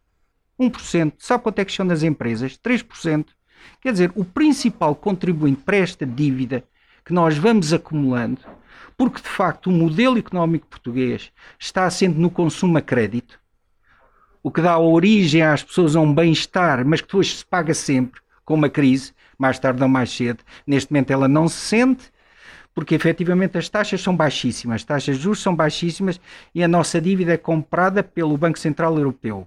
[0.60, 1.14] 1%.
[1.18, 2.58] Sabe quanto é que cresceu nas empresas?
[2.58, 3.26] 3%.
[3.80, 6.62] Quer dizer, o principal contribuinte para esta dívida
[7.04, 8.40] que nós vamos acumulando,
[8.96, 13.40] porque de facto o modelo económico português está assente no consumo a crédito,
[14.42, 18.20] o que dá origem às pessoas a um bem-estar, mas que depois se paga sempre
[18.44, 20.42] com uma crise, mais tarde ou mais cedo.
[20.66, 22.12] Neste momento ela não se sente,
[22.74, 26.20] porque efetivamente as taxas são baixíssimas, as taxas de juros são baixíssimas
[26.54, 29.46] e a nossa dívida é comprada pelo Banco Central Europeu.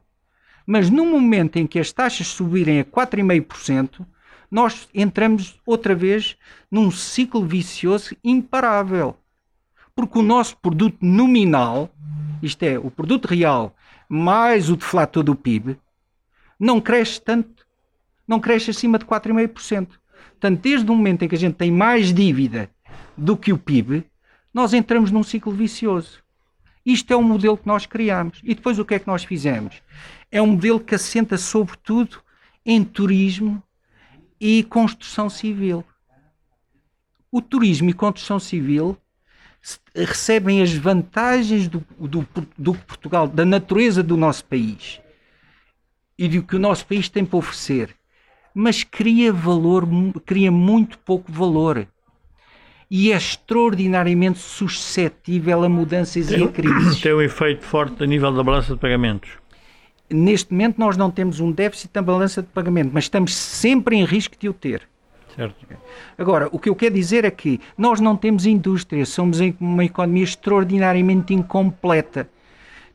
[0.65, 4.05] Mas no momento em que as taxas subirem a 4,5%,
[4.49, 6.37] nós entramos outra vez
[6.69, 9.17] num ciclo vicioso imparável.
[9.95, 11.89] Porque o nosso produto nominal,
[12.41, 13.75] isto é, o produto real
[14.07, 15.77] mais o deflator do PIB,
[16.59, 17.63] não cresce tanto
[18.27, 19.87] não cresce acima de 4,5%.
[20.29, 22.69] Portanto, desde o momento em que a gente tem mais dívida
[23.17, 24.05] do que o PIB,
[24.53, 26.22] nós entramos num ciclo vicioso.
[26.85, 28.39] Isto é o modelo que nós criamos.
[28.43, 29.81] E depois o que é que nós fizemos?
[30.31, 32.21] É um modelo que assenta sobretudo
[32.65, 33.61] em turismo
[34.39, 35.83] e construção civil.
[37.31, 38.97] O turismo e construção civil
[39.95, 44.99] recebem as vantagens do, do, do Portugal, da natureza do nosso país
[46.17, 47.95] e do que o nosso país tem para oferecer
[48.53, 49.87] mas cria valor,
[50.25, 51.87] cria muito pouco valor.
[52.89, 57.01] E é extraordinariamente suscetível a mudanças tem, e a crises.
[57.01, 59.31] Tem um efeito forte a nível da balança de pagamentos.
[60.09, 64.05] Neste momento nós não temos um déficit na balança de pagamento, mas estamos sempre em
[64.05, 64.87] risco de o ter.
[65.35, 65.55] Certo.
[66.17, 70.23] Agora, o que eu quero dizer é que nós não temos indústria, somos uma economia
[70.23, 72.29] extraordinariamente incompleta.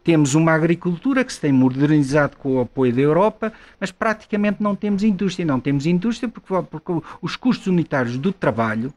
[0.05, 4.77] Temos uma agricultura que se tem modernizado com o apoio da Europa, mas praticamente não
[4.77, 5.45] temos indústria.
[5.45, 8.95] Não temos indústria porque, porque os custos unitários do trabalho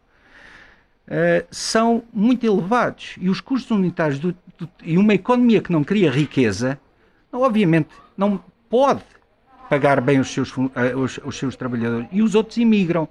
[1.12, 3.16] uh, são muito elevados.
[3.20, 6.80] E os custos unitários do, do, e uma economia que não cria riqueza,
[7.32, 9.04] obviamente, não pode
[9.70, 12.08] pagar bem os seus, uh, os, os, seus trabalhadores.
[12.12, 13.08] E os outros imigram.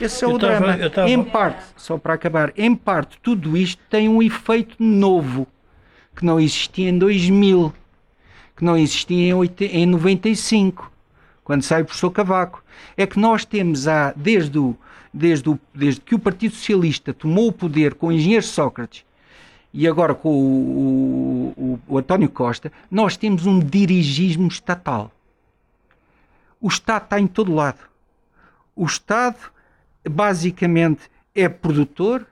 [0.00, 0.90] Esse é o tava, drama.
[0.90, 1.10] Tava...
[1.10, 5.46] Em parte, só para acabar, em parte, tudo isto tem um efeito novo
[6.16, 7.72] que não existia em 2000,
[8.56, 10.92] que não existia em, 80, em 95,
[11.42, 12.62] quando sai o professor Cavaco.
[12.96, 14.76] É que nós temos, a, desde, o,
[15.14, 19.04] desde, o, desde que o Partido Socialista tomou o poder com o engenheiro Sócrates
[19.72, 25.12] e agora com o, o, o António Costa, nós temos um dirigismo estatal.
[26.60, 27.80] O Estado está em todo lado.
[28.74, 29.38] O Estado,
[30.08, 31.02] basicamente,
[31.34, 32.26] é produtor,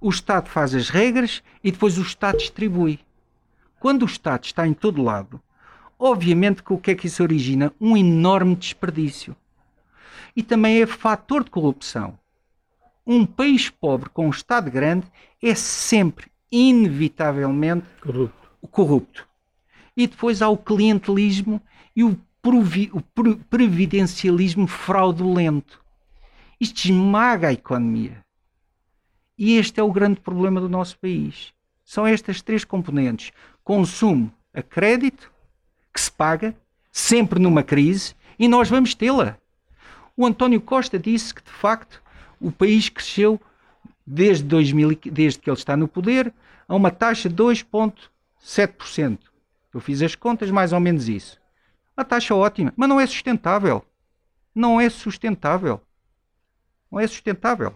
[0.00, 3.00] o Estado faz as regras e depois o Estado distribui.
[3.78, 5.40] Quando o Estado está em todo lado,
[5.98, 7.72] obviamente que o que é que isso origina?
[7.80, 9.36] Um enorme desperdício.
[10.36, 12.18] E também é fator de corrupção.
[13.06, 15.06] um país pobre com um Estado grande
[15.42, 18.48] é sempre, inevitavelmente, corrupto.
[18.70, 19.28] corrupto.
[19.96, 21.60] E depois há o clientelismo
[21.94, 22.18] e o,
[22.92, 23.00] o
[23.48, 25.84] previdencialismo fraudulento.
[26.60, 28.24] Isto esmaga a economia.
[29.36, 31.52] E este é o grande problema do nosso país.
[31.84, 35.30] São estas três componentes: consumo a crédito,
[35.92, 36.56] que se paga,
[36.90, 39.38] sempre numa crise, e nós vamos tê-la.
[40.16, 42.02] O António Costa disse que, de facto,
[42.40, 43.40] o país cresceu
[44.06, 46.32] desde, 2000, desde que ele está no poder
[46.68, 49.18] a uma taxa de 2,7%.
[49.72, 51.40] Eu fiz as contas, mais ou menos isso.
[51.96, 53.84] Uma taxa ótima, mas não é sustentável.
[54.54, 55.80] Não é sustentável.
[56.90, 57.74] Não é sustentável.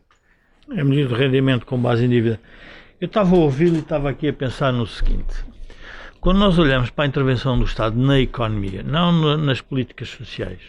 [0.70, 2.40] É medida de rendimento com base em dívida.
[3.00, 5.34] Eu estava a ouvir e estava aqui a pensar no seguinte:
[6.20, 10.60] quando nós olhamos para a intervenção do Estado na economia, não nas políticas sociais,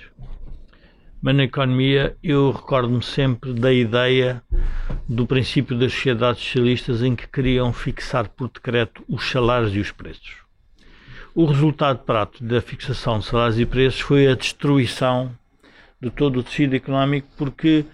[1.22, 4.42] mas na economia, eu recordo-me sempre da ideia
[5.08, 9.92] do princípio das sociedades socialistas em que queriam fixar por decreto os salários e os
[9.92, 10.38] preços.
[11.36, 15.32] O resultado prático da fixação de salários e preços foi a destruição
[16.02, 17.86] de todo o tecido económico porque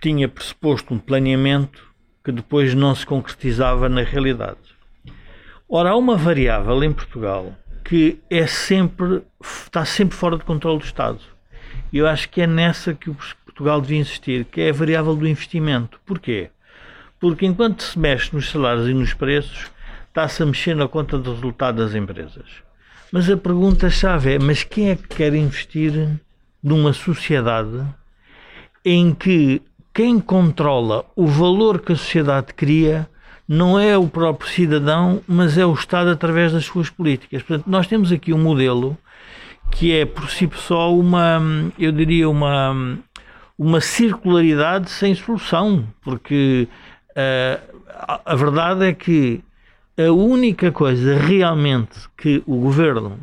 [0.00, 1.86] tinha pressuposto um planeamento
[2.24, 4.58] que depois não se concretizava na realidade.
[5.68, 10.84] Ora, há uma variável em Portugal que é sempre, está sempre fora de controle do
[10.84, 11.20] Estado.
[11.92, 15.14] E eu acho que é nessa que o Portugal devia insistir, que é a variável
[15.14, 16.00] do investimento.
[16.06, 16.50] Porquê?
[17.18, 19.70] Porque enquanto se mexe nos salários e nos preços,
[20.08, 22.46] está-se a mexer na conta do resultado das empresas.
[23.12, 26.20] Mas a pergunta-chave é: mas quem é que quer investir
[26.62, 27.84] numa sociedade
[28.84, 29.60] em que
[29.92, 33.08] quem controla o valor que a sociedade cria
[33.46, 37.42] não é o próprio cidadão, mas é o Estado através das suas políticas.
[37.42, 38.96] Portanto, nós temos aqui um modelo
[39.70, 41.40] que é por si só uma,
[41.78, 42.98] eu diria, uma,
[43.58, 46.68] uma circularidade sem solução, porque
[47.10, 47.80] uh,
[48.24, 49.42] a, verdade é que
[49.96, 53.18] a única coisa realmente que o governo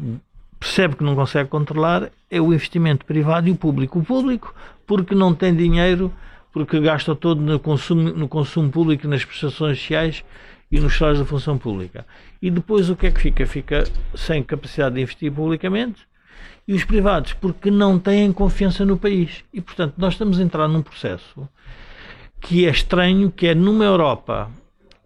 [0.59, 3.99] percebe que não consegue controlar é o investimento privado e o público.
[3.99, 4.53] O público,
[4.85, 6.11] porque não tem dinheiro
[6.51, 10.23] porque gasta todo no consumo, no consumo público, nas prestações sociais
[10.71, 12.05] e nos salários da função pública.
[12.41, 13.45] E depois o que é que fica?
[13.45, 13.83] Fica
[14.15, 16.07] sem capacidade de investir publicamente
[16.67, 19.43] e os privados, porque não têm confiança no país.
[19.53, 21.47] E, portanto, nós estamos a entrar num processo
[22.41, 24.51] que é estranho, que é numa Europa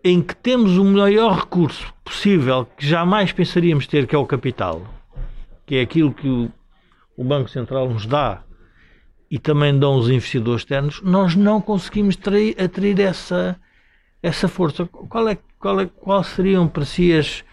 [0.04, 4.82] em que temos o maior recurso possível que jamais pensaríamos ter, que é o capital,
[5.65, 6.52] que é aquilo que o,
[7.15, 8.43] o Banco Central nos dá
[9.30, 13.58] e também dão os investidores externos, nós não conseguimos atrair, atrair essa,
[14.21, 14.86] essa força.
[14.86, 17.45] Qual, é, qual, é, qual seriam para si as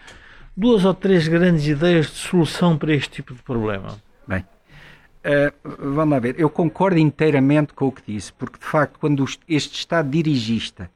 [0.55, 4.01] duas ou três grandes ideias de solução para este tipo de problema?
[4.27, 5.53] Bem, uh,
[5.93, 6.35] vamos lá ver.
[6.39, 10.89] Eu concordo inteiramente com o que disse, porque de facto, quando este Estado dirigista,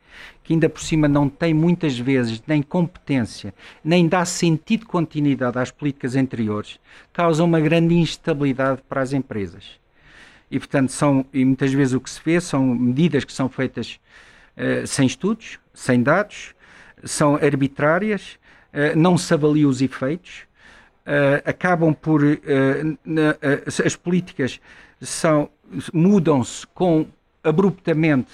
[0.44, 5.58] que ainda por cima não tem muitas vezes nem competência, nem dá sentido de continuidade
[5.58, 6.80] às políticas anteriores,
[7.12, 9.84] causa uma grande instabilidade para as empresas
[10.54, 14.00] e portanto são e muitas vezes o que se vê são medidas que são feitas
[14.56, 16.54] uh, sem estudos, sem dados,
[17.04, 18.38] são arbitrárias,
[18.96, 20.44] não se avalia os efeitos,
[21.06, 22.22] uh, acabam por
[23.06, 23.36] na,
[23.86, 24.60] as políticas
[25.02, 25.50] são
[25.94, 27.06] mudam-se com
[27.44, 28.32] abruptamente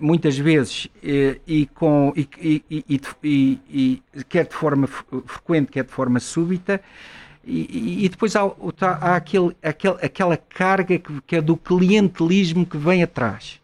[0.00, 6.80] muitas vezes e, com e, e, e, quer de forma frequente quer de forma súbita
[7.46, 8.42] e, e, depois há,
[8.80, 13.60] há aquele, aquele, aquela carga que, que, é do clientelismo que vem atrás.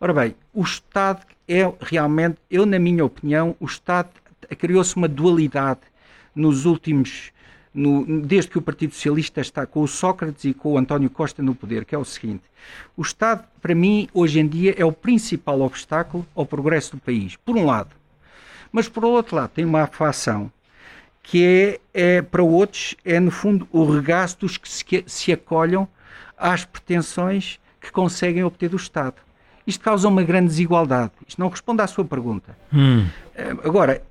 [0.00, 4.10] Ora bem, o Estado é realmente, eu na minha opinião, o Estado
[4.54, 5.80] criou-se uma dualidade
[6.34, 7.32] nos últimos,
[7.72, 11.42] no, desde que o Partido Socialista está com o Sócrates e com o António Costa
[11.42, 12.44] no poder, que é o seguinte:
[12.96, 17.36] o Estado, para mim, hoje em dia, é o principal obstáculo ao progresso do país,
[17.36, 17.90] por um lado.
[18.70, 20.52] Mas por outro lado, tem uma afacção
[21.22, 25.88] que é, é, para outros, é no fundo o regaço dos que se, se acolham
[26.38, 29.16] às pretensões que conseguem obter do Estado.
[29.66, 31.10] Isto causa uma grande desigualdade.
[31.26, 32.56] Isto não responde à sua pergunta.
[32.72, 33.06] Hum.
[33.34, 34.02] Eh, agora,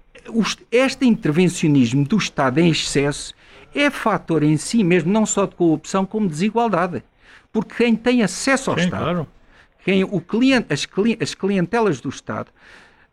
[0.72, 3.34] este intervencionismo do Estado em excesso
[3.74, 7.04] é fator em si mesmo, não só de corrupção, como de desigualdade.
[7.52, 9.28] Porque quem tem acesso ao Sim, Estado, claro.
[9.84, 10.88] quem, o cliente, as,
[11.22, 12.52] as clientelas do Estado,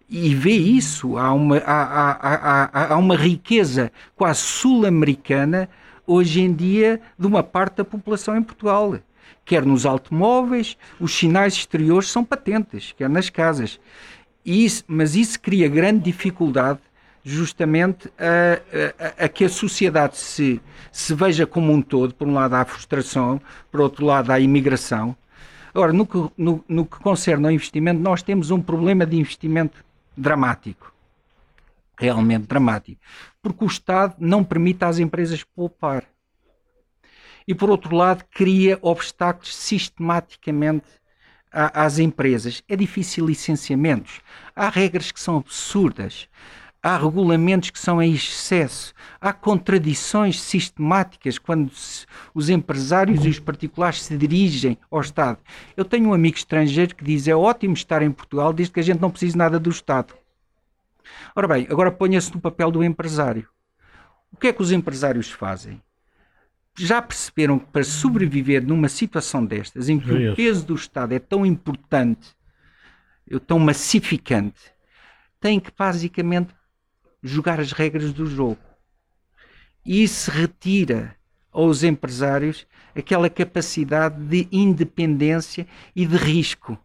[0.09, 1.17] e vê isso.
[1.17, 5.69] Há uma, há, há, há uma riqueza quase sul-americana
[6.07, 8.99] hoje em dia de uma parte da população em Portugal.
[9.45, 13.81] Quer nos automóveis, os sinais exteriores são patentes, quer nas casas.
[14.45, 16.81] Isso, mas isso cria grande dificuldade
[17.25, 20.61] justamente a, a, a, que a sociedade se,
[20.91, 22.15] se veja como um todo.
[22.15, 25.17] Por um lado há a frustração, por outro lado há a imigração,
[25.75, 29.83] Agora, no que, no, no que concerne ao investimento, nós temos um problema de investimento
[30.17, 30.93] dramático.
[31.97, 33.01] Realmente dramático.
[33.41, 36.05] Porque o Estado não permite às empresas poupar.
[37.49, 40.87] E, por outro lado, cria obstáculos sistematicamente
[41.51, 42.63] às empresas.
[42.69, 44.21] É difícil licenciamentos.
[44.55, 46.29] Há regras que são absurdas
[46.83, 51.71] há regulamentos que são em excesso, há contradições sistemáticas quando
[52.35, 55.39] os empresários e os particulares se dirigem ao Estado.
[55.77, 58.83] Eu tenho um amigo estrangeiro que diz é ótimo estar em Portugal desde que a
[58.83, 60.15] gente não precise nada do Estado.
[61.37, 63.49] Ora bem, agora ponha-se no papel do empresário.
[64.33, 65.81] O que é que os empresários fazem?
[66.77, 71.19] Já perceberam que para sobreviver numa situação destas, em que o peso do Estado é
[71.19, 72.35] tão importante,
[73.47, 74.73] tão massificante,
[75.39, 76.55] têm que basicamente
[77.23, 78.59] jogar as regras do jogo.
[79.85, 81.17] E isso retira
[81.53, 82.67] aos empresários
[82.97, 86.79] aquela capacidade de independência e de risco.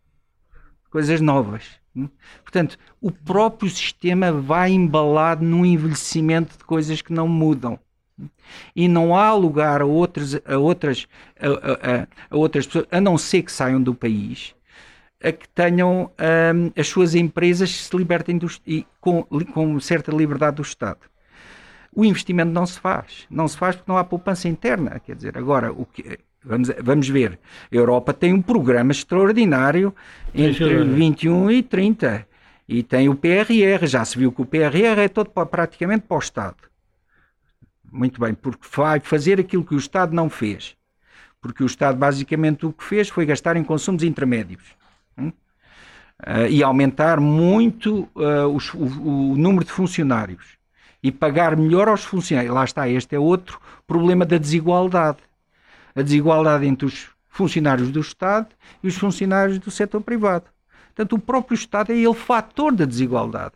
[0.90, 1.64] Coisas novas.
[1.96, 2.10] Hum?
[2.44, 7.80] Portanto, o próprio sistema vai embalado num envelhecimento de coisas que não mudam.
[8.76, 11.08] E não há lugar a outras, a outras,
[11.40, 14.56] a, a, a outras pessoas, a não ser que saiam do país,
[15.24, 20.58] a que tenham um, as suas empresas se libertem do, e com, com certa liberdade
[20.58, 21.00] do Estado.
[21.94, 23.26] O investimento não se faz.
[23.30, 25.00] Não se faz porque não há poupança interna.
[25.00, 27.40] Quer dizer, agora, o que, vamos, vamos ver.
[27.72, 29.96] A Europa tem um programa extraordinário
[30.34, 32.28] entre 21 e 30.
[32.68, 33.88] E tem o PRR.
[33.88, 36.58] Já se viu que o PRR é todo praticamente para o Estado.
[37.92, 40.76] Muito bem, porque vai fazer aquilo que o Estado não fez.
[41.42, 44.77] Porque o Estado basicamente o que fez foi gastar em consumos intermédios.
[46.26, 50.58] Uh, e aumentar muito uh, os, o, o, número de funcionários
[51.04, 52.52] e pagar melhor aos funcionários.
[52.52, 55.20] Lá está, este é outro problema da desigualdade.
[55.96, 58.48] A desigualdade entre os funcionários do Estado
[58.84, 60.46] e os funcionários do setor privado.
[60.88, 63.54] Portanto, o próprio Estado é ele fator da desigualdade.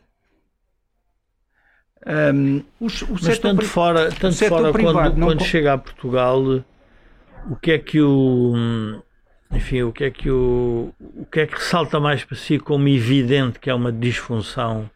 [2.06, 6.64] Um, o, o Mas tanto fora, tanto fora quando, quando chega a Portugal,
[7.50, 9.02] o que é que o
[9.54, 12.88] enfim, o que é que o, o que é que ressalta mais para si como
[12.88, 14.90] evidente que é uma disfunção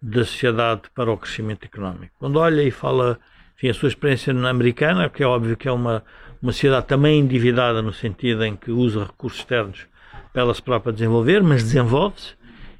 [0.00, 2.12] da sociedade para o crescimento económico?
[2.18, 3.18] Quando olha e fala,
[3.56, 6.04] enfim, a sua experiência americana, que é óbvio que é uma,
[6.42, 9.86] uma sociedade também endividada no sentido em que usa recursos externos
[10.32, 12.34] para ela se própria desenvolver, mas desenvolve-se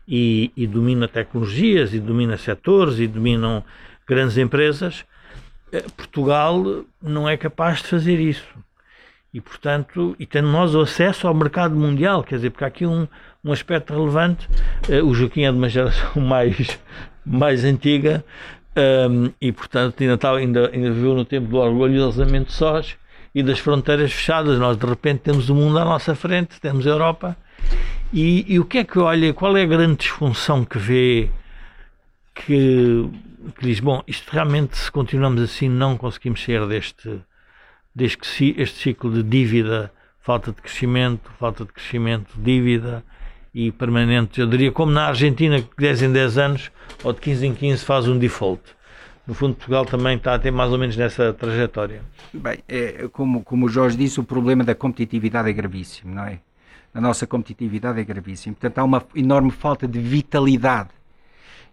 [0.07, 3.65] e, e domina tecnologias e domina setores e dominam
[4.07, 5.05] grandes empresas.
[5.73, 8.47] Eh, Portugal não é capaz de fazer isso
[9.33, 12.87] e, portanto, e tendo nós o acesso ao mercado mundial, quer dizer, porque há aqui
[12.87, 13.07] um,
[13.45, 14.49] um aspecto relevante,
[14.89, 16.79] uh, o Joaquim é de uma geração mais,
[17.25, 18.25] mais antiga
[18.77, 22.97] um, ehm, e, portanto, ainda, está, ainda, ainda viveu no tempo do orgulhosamente sós
[23.35, 24.59] e das fronteiras fechadas.
[24.59, 27.37] Nós, de repente, temos o mundo à nossa frente, temos a Europa.
[28.13, 31.29] E, e o que é que olha, qual é a grande disfunção que vê
[32.35, 33.09] que,
[33.57, 37.21] que diz, bom, isto realmente, se continuamos assim, não conseguimos sair deste
[37.99, 43.03] desde que este ciclo de dívida, falta de crescimento, falta de crescimento, dívida
[43.53, 46.71] e permanente, eu diria como na Argentina, que de 10 em 10 anos
[47.03, 48.63] ou de 15 em 15 faz um default.
[49.27, 52.03] No fundo, Portugal também está a ter mais ou menos nessa trajetória.
[52.33, 56.39] Bem, é, como, como o Jorge disse, o problema da competitividade é gravíssimo, não é?
[56.95, 58.55] A nossa competitividade é gravíssima.
[58.55, 60.91] Portanto, há uma enorme falta de vitalidade.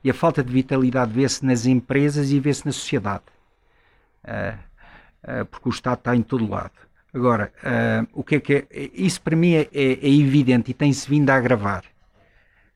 [0.04, 3.24] E a falta de vitalidade vê-se nas empresas e vê-se na sociedade.
[4.24, 4.58] Uh,
[5.50, 6.72] porque o Estado está em todo lado.
[7.16, 8.90] Agora, uh, o que é que é?
[8.94, 11.84] Isso para mim é, é, é evidente e tem-se vindo a agravar.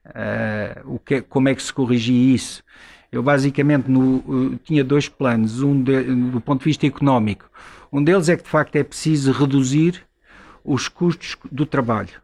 [0.05, 2.63] Uh, o que, é, como é que se corrigia isso?
[3.11, 7.49] Eu basicamente no, tinha dois planos, um de, do ponto de vista económico.
[7.91, 10.05] Um deles é que de facto é preciso reduzir
[10.63, 12.21] os custos do trabalho.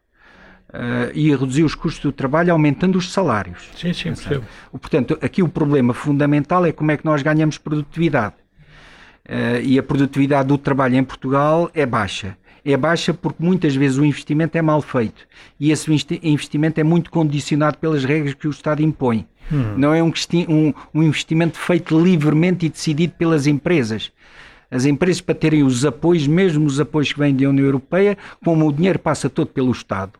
[0.69, 3.69] Uh, e reduzir os custos do trabalho aumentando os salários.
[3.75, 4.45] Sim, sim, percebo.
[4.71, 8.35] Portanto, aqui o problema fundamental é como é que nós ganhamos produtividade.
[9.27, 12.37] Uh, e a produtividade do trabalho em Portugal é baixa.
[12.63, 15.27] É baixa porque muitas vezes o investimento é mal feito
[15.59, 15.91] e esse
[16.23, 19.27] investimento é muito condicionado pelas regras que o Estado impõe.
[19.51, 19.75] Hum.
[19.77, 20.11] Não é um,
[20.47, 24.11] um, um investimento feito livremente e decidido pelas empresas.
[24.69, 28.67] As empresas, para terem os apoios, mesmo os apoios que vêm da União Europeia, como
[28.67, 30.13] o dinheiro passa todo pelo Estado,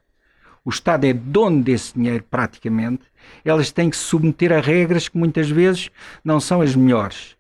[0.64, 3.04] o Estado é dono desse dinheiro praticamente,
[3.44, 5.90] elas têm que se submeter a regras que muitas vezes
[6.24, 7.36] não são as melhores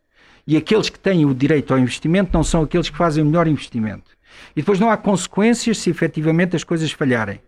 [0.47, 3.47] e aqueles que têm o direito ao investimento não são aqueles que fazem o melhor
[3.47, 4.11] investimento.
[4.55, 7.41] E depois não há consequências se efetivamente as coisas falharem.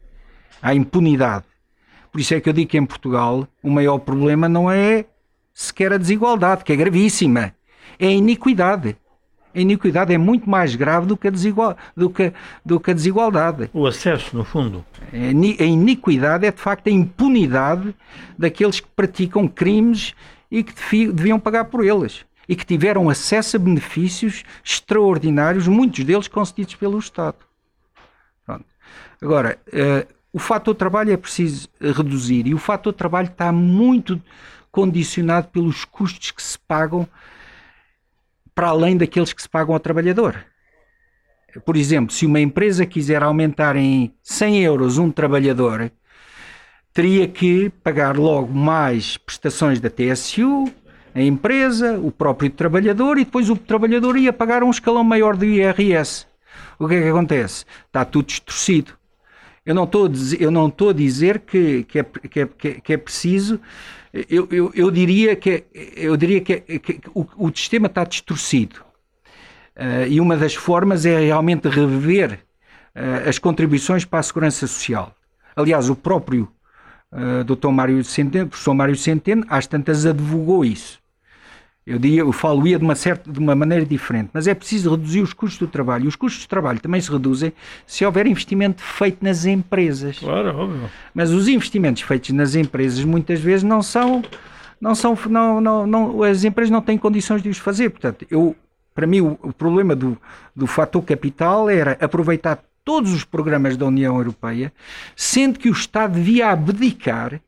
[0.61, 1.45] Há impunidade.
[2.11, 5.05] Por isso é que eu digo que em Portugal o maior problema não é
[5.53, 7.53] sequer a desigualdade, que é gravíssima.
[7.99, 8.95] É a iniquidade.
[9.53, 12.31] A iniquidade é muito mais grave do que a, desigual, do que,
[12.65, 13.69] do que a desigualdade.
[13.73, 14.85] O acesso, no fundo.
[15.11, 17.95] A iniquidade é, de facto, a impunidade
[18.37, 20.13] daqueles que praticam crimes
[20.49, 22.25] e que deviam pagar por eles.
[22.47, 27.37] E que tiveram acesso a benefícios extraordinários, muitos deles concedidos pelo Estado.
[28.45, 28.65] Pronto.
[29.21, 34.21] Agora, uh, o fator trabalho é preciso reduzir e o fator trabalho está muito
[34.71, 37.07] condicionado pelos custos que se pagam
[38.53, 40.45] para além daqueles que se pagam ao trabalhador.
[41.65, 45.91] Por exemplo, se uma empresa quiser aumentar em 100 euros um trabalhador,
[46.93, 50.71] teria que pagar logo mais prestações da TSU,
[51.19, 55.45] a empresa, o próprio trabalhador e depois o trabalhador ia pagar um escalão maior do
[55.45, 56.25] IRS.
[56.77, 57.65] O que é que acontece?
[57.85, 58.93] Está tudo distorcido.
[59.65, 62.47] Eu não estou a dizer, eu não estou a dizer que, que, é, que, é,
[62.81, 63.59] que é preciso
[64.29, 65.65] eu, eu, eu diria que,
[65.95, 68.77] eu diria que, que o, o, sistema está distorcido.
[69.75, 72.39] Uh, e uma das formas é realmente rever
[72.95, 75.13] uh, as contribuições para a segurança social.
[75.55, 76.51] Aliás, o próprio
[77.11, 77.67] uh, Dr.
[77.69, 80.99] Mário Centeno, professor Mário Centeno, às tantas advogou isso.
[81.87, 85.21] Eu, diria, eu falo-ia de uma, certa, de uma maneira diferente, mas é preciso reduzir
[85.21, 86.03] os custos do trabalho.
[86.03, 87.53] E os custos do trabalho também se reduzem
[87.85, 90.19] se houver investimento feito nas empresas.
[90.19, 90.89] Claro, óbvio.
[91.13, 94.21] Mas os investimentos feitos nas empresas muitas vezes não são.
[94.81, 97.89] Não são não, não, não, as empresas não têm condições de os fazer.
[97.89, 98.53] Portanto, eu,
[98.93, 100.17] para mim, o, o problema do,
[100.53, 104.73] do fator capital era aproveitar todos os programas da União Europeia,
[105.15, 107.39] sendo que o Estado devia abdicar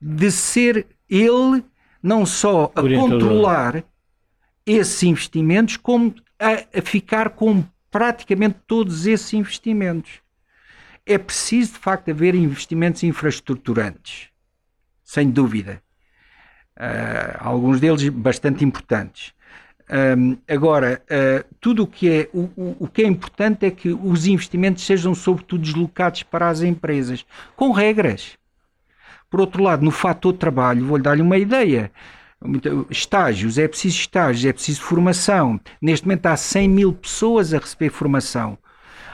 [0.00, 1.64] de ser ele
[2.02, 3.84] não só a controlar
[4.64, 10.20] esses investimentos, como a, a ficar com praticamente todos esses investimentos.
[11.04, 14.28] É preciso, de facto, haver investimentos infraestruturantes,
[15.02, 15.82] sem dúvida.
[16.76, 19.34] Uh, alguns deles bastante importantes.
[19.90, 23.88] Um, agora, uh, tudo o que, é, o, o, o, que é importante é que
[23.88, 27.26] os investimentos sejam, sobretudo, deslocados para as empresas,
[27.56, 28.38] com regras.
[29.30, 31.92] Por outro lado, no fator trabalho, vou-lhe dar-lhe uma ideia.
[32.90, 35.60] Estágios, é preciso estágios, é preciso formação.
[35.80, 38.58] Neste momento há 100 mil pessoas a receber formação.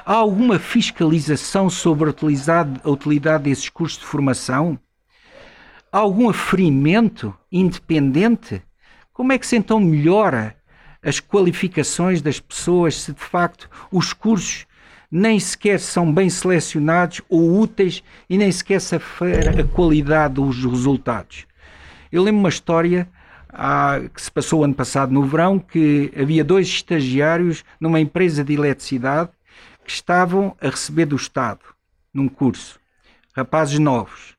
[0.06, 4.78] Há alguma fiscalização sobre a utilidade, desses cursos de formação?
[5.92, 8.62] Há algum aferimento independente?
[9.12, 10.56] Como é que se então melhora
[11.02, 14.66] as qualificações das pessoas se de facto os cursos
[15.10, 20.64] nem sequer são bem selecionados ou úteis e nem sequer se afere a qualidade dos
[20.64, 21.46] resultados.
[22.10, 23.08] Eu lembro uma história
[24.12, 29.30] que se passou ano passado no verão que havia dois estagiários numa empresa de eletricidade
[29.84, 31.60] que estavam a receber do Estado
[32.12, 32.78] num curso,
[33.34, 34.34] rapazes novos.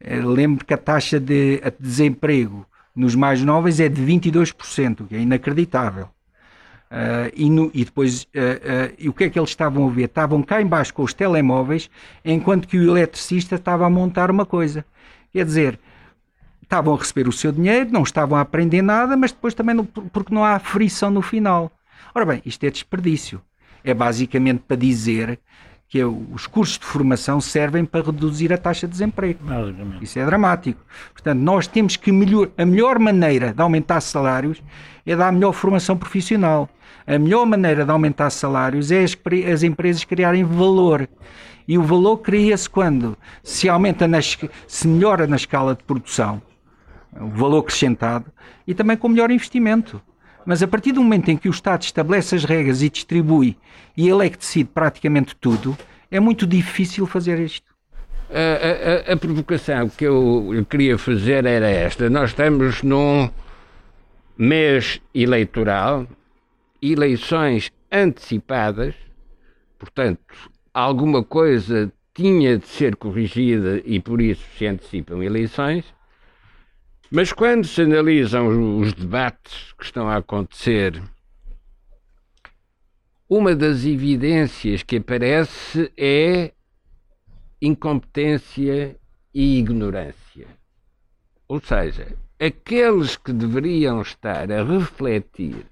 [0.00, 5.20] Eu lembro que a taxa de desemprego nos mais novos é de 22%, que é
[5.20, 6.08] inacreditável.
[6.90, 9.90] Uh, e, no, e, depois, uh, uh, e o que é que eles estavam a
[9.90, 10.04] ver?
[10.04, 11.90] Estavam cá embaixo com os telemóveis,
[12.24, 14.84] enquanto que o eletricista estava a montar uma coisa.
[15.30, 15.78] Quer dizer,
[16.62, 19.84] estavam a receber o seu dinheiro, não estavam a aprender nada, mas depois também não,
[19.84, 21.70] porque não há frição no final.
[22.14, 23.40] Ora bem, isto é desperdício.
[23.84, 25.38] É basicamente para dizer
[25.88, 29.40] que é, os cursos de formação servem para reduzir a taxa de desemprego.
[30.02, 30.80] Isso é dramático.
[31.12, 34.62] Portanto, nós temos que melhor, a melhor maneira de aumentar salários
[35.06, 36.68] é dar melhor formação profissional.
[37.06, 39.16] A melhor maneira de aumentar salários é as,
[39.50, 41.08] as empresas criarem valor.
[41.66, 46.42] E o valor cria-se quando se aumenta, nas, se melhora na escala de produção,
[47.18, 48.26] o valor acrescentado,
[48.66, 50.02] e também com melhor investimento.
[50.48, 53.54] Mas a partir do momento em que o Estado estabelece as regras e distribui,
[53.94, 55.76] e ele é que decide praticamente tudo,
[56.10, 57.70] é muito difícil fazer isto.
[58.30, 62.08] A, a, a provocação que eu, queria fazer era esta.
[62.08, 63.28] Nós estamos num
[64.38, 66.06] mês eleitoral
[66.80, 68.94] eleições antecipadas,
[69.78, 70.34] portanto,
[70.72, 75.84] alguma coisa tinha de ser corrigida e por isso se antecipam eleições.
[77.10, 81.02] Mas quando se analisam os debates que estão a acontecer,
[83.26, 86.52] uma das evidências que aparece é
[87.62, 88.94] incompetência
[89.32, 90.46] e ignorância.
[91.48, 95.64] Ou seja, aqueles que deveriam estar a refletir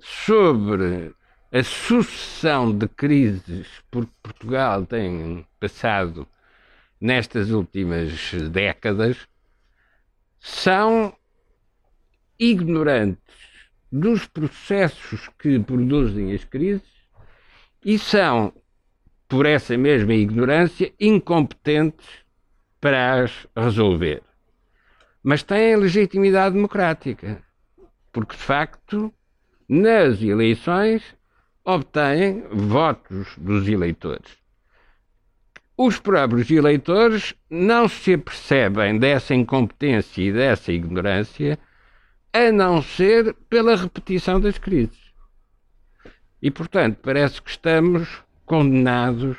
[0.00, 1.14] sobre
[1.52, 6.26] a sucessão de crises por que Portugal tem passado
[6.98, 9.28] nestas últimas décadas
[10.46, 11.12] são
[12.38, 13.34] ignorantes
[13.90, 16.88] dos processos que produzem as crises
[17.84, 18.52] e são,
[19.28, 22.06] por essa mesma ignorância, incompetentes
[22.80, 24.22] para as resolver.
[25.20, 27.42] Mas têm legitimidade democrática,
[28.12, 29.12] porque de facto
[29.68, 31.02] nas eleições,
[31.64, 34.45] obtêm votos dos eleitores.
[35.78, 41.58] Os próprios eleitores não se apercebem dessa incompetência e dessa ignorância
[42.32, 45.12] a não ser pela repetição das crises.
[46.40, 49.36] E, portanto, parece que estamos condenados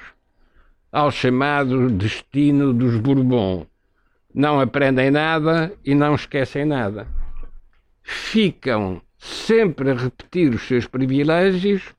[0.91, 3.65] ao chamado destino dos Bourbon.
[4.33, 7.07] Não aprendem nada e não esquecem nada.
[8.03, 11.96] Ficam sempre a repetir os seus privilégios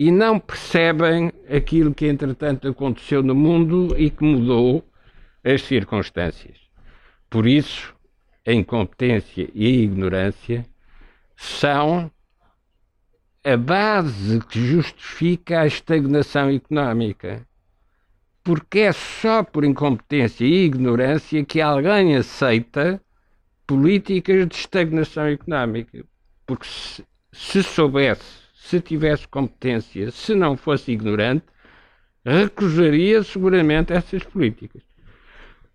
[0.00, 4.82] e não percebem aquilo que entretanto aconteceu no mundo e que mudou
[5.44, 6.56] as circunstâncias.
[7.28, 7.94] Por isso,
[8.46, 10.66] a incompetência e a ignorância
[11.36, 12.10] são
[13.44, 17.46] a base que justifica a estagnação económica.
[18.42, 23.02] Porque é só por incompetência e ignorância que alguém aceita
[23.66, 26.02] políticas de estagnação económica.
[26.46, 31.46] Porque se, se soubesse, se tivesse competência, se não fosse ignorante,
[32.24, 34.82] recusaria seguramente essas políticas.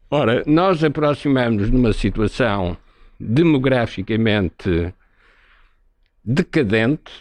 [0.10, 2.78] Ora, nós aproximamos numa situação
[3.20, 4.94] demograficamente
[6.24, 7.12] decadente,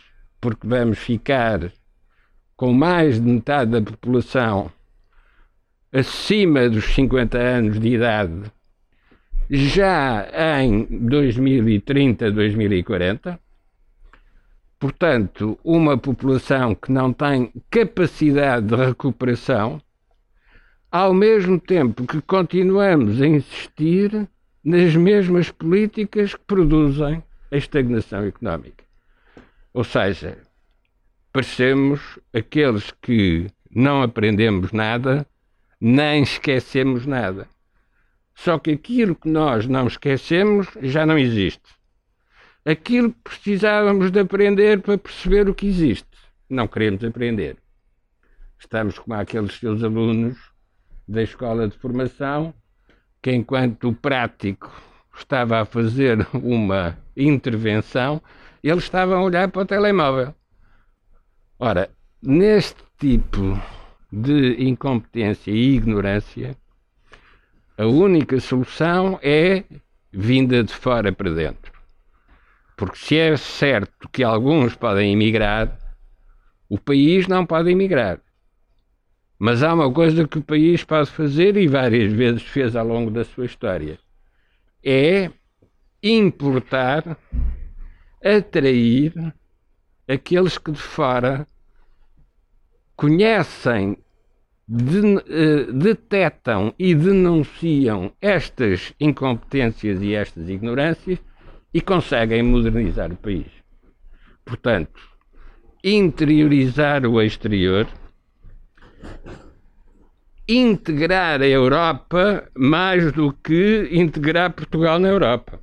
[0.40, 1.72] porque vamos ficar
[2.54, 4.70] com mais de metade da população
[5.90, 8.52] acima dos 50 anos de idade
[9.50, 10.28] já
[10.62, 13.43] em 2030, 2040.
[14.84, 19.80] Portanto, uma população que não tem capacidade de recuperação,
[20.92, 24.28] ao mesmo tempo que continuamos a insistir
[24.62, 28.84] nas mesmas políticas que produzem a estagnação económica.
[29.72, 30.36] Ou seja,
[31.32, 35.26] parecemos aqueles que não aprendemos nada,
[35.80, 37.48] nem esquecemos nada.
[38.34, 41.72] Só que aquilo que nós não esquecemos já não existe.
[42.64, 46.08] Aquilo que precisávamos de aprender para perceber o que existe,
[46.48, 47.58] não queremos aprender.
[48.58, 50.38] Estamos como aqueles seus alunos
[51.06, 52.54] da escola de formação
[53.20, 54.72] que, enquanto o prático
[55.14, 58.22] estava a fazer uma intervenção,
[58.62, 60.34] eles estavam a olhar para o telemóvel.
[61.58, 61.90] Ora,
[62.22, 63.60] neste tipo
[64.10, 66.56] de incompetência e ignorância,
[67.76, 69.64] a única solução é
[70.10, 71.73] vinda de fora para dentro.
[72.76, 75.78] Porque se é certo que alguns podem emigrar,
[76.68, 78.20] o país não pode emigrar.
[79.38, 83.10] Mas há uma coisa que o país pode fazer e várias vezes fez ao longo
[83.10, 83.98] da sua história:
[84.82, 85.30] é
[86.02, 87.16] importar,
[88.22, 89.12] atrair
[90.08, 91.46] aqueles que de fora
[92.96, 93.98] conhecem
[94.66, 101.18] de, uh, detectam e denunciam estas incompetências e estas ignorâncias
[101.74, 103.48] e conseguem modernizar o país.
[104.44, 105.00] Portanto,
[105.82, 107.88] interiorizar o exterior,
[110.48, 115.60] integrar a Europa mais do que integrar Portugal na Europa.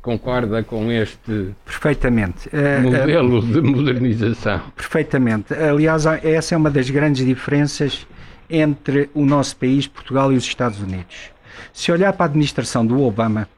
[0.00, 4.62] concorda com este perfeitamente eh, modelo uh, de modernização.
[4.74, 5.52] Perfeitamente.
[5.52, 8.06] Aliás, essa é uma das grandes diferenças
[8.48, 11.30] entre o nosso país, Portugal e os Estados Unidos.
[11.72, 13.48] Se olhar para a administração do Obama,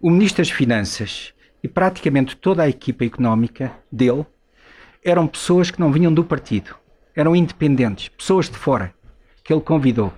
[0.00, 1.32] o ministro das Finanças
[1.62, 4.26] e praticamente toda a equipa económica dele
[5.02, 6.74] eram pessoas que não vinham do partido,
[7.14, 8.92] eram independentes, pessoas de fora,
[9.42, 10.12] que ele convidou.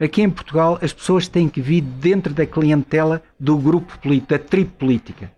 [0.00, 4.38] Aqui em Portugal, as pessoas têm que vir dentro da clientela do grupo político, da
[4.38, 5.32] tribo política.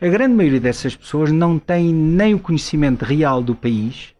[0.00, 4.14] A grande maioria dessas pessoas não tem nem o conhecimento real do país,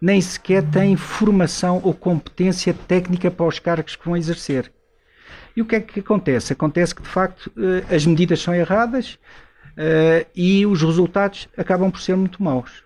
[0.00, 4.72] nem sequer tem formação ou competência técnica para os cargos que vão exercer.
[5.56, 6.52] E o que é que acontece?
[6.52, 9.18] Acontece que, de facto, eh, as medidas são erradas
[9.76, 12.84] eh, e os resultados acabam por ser muito maus.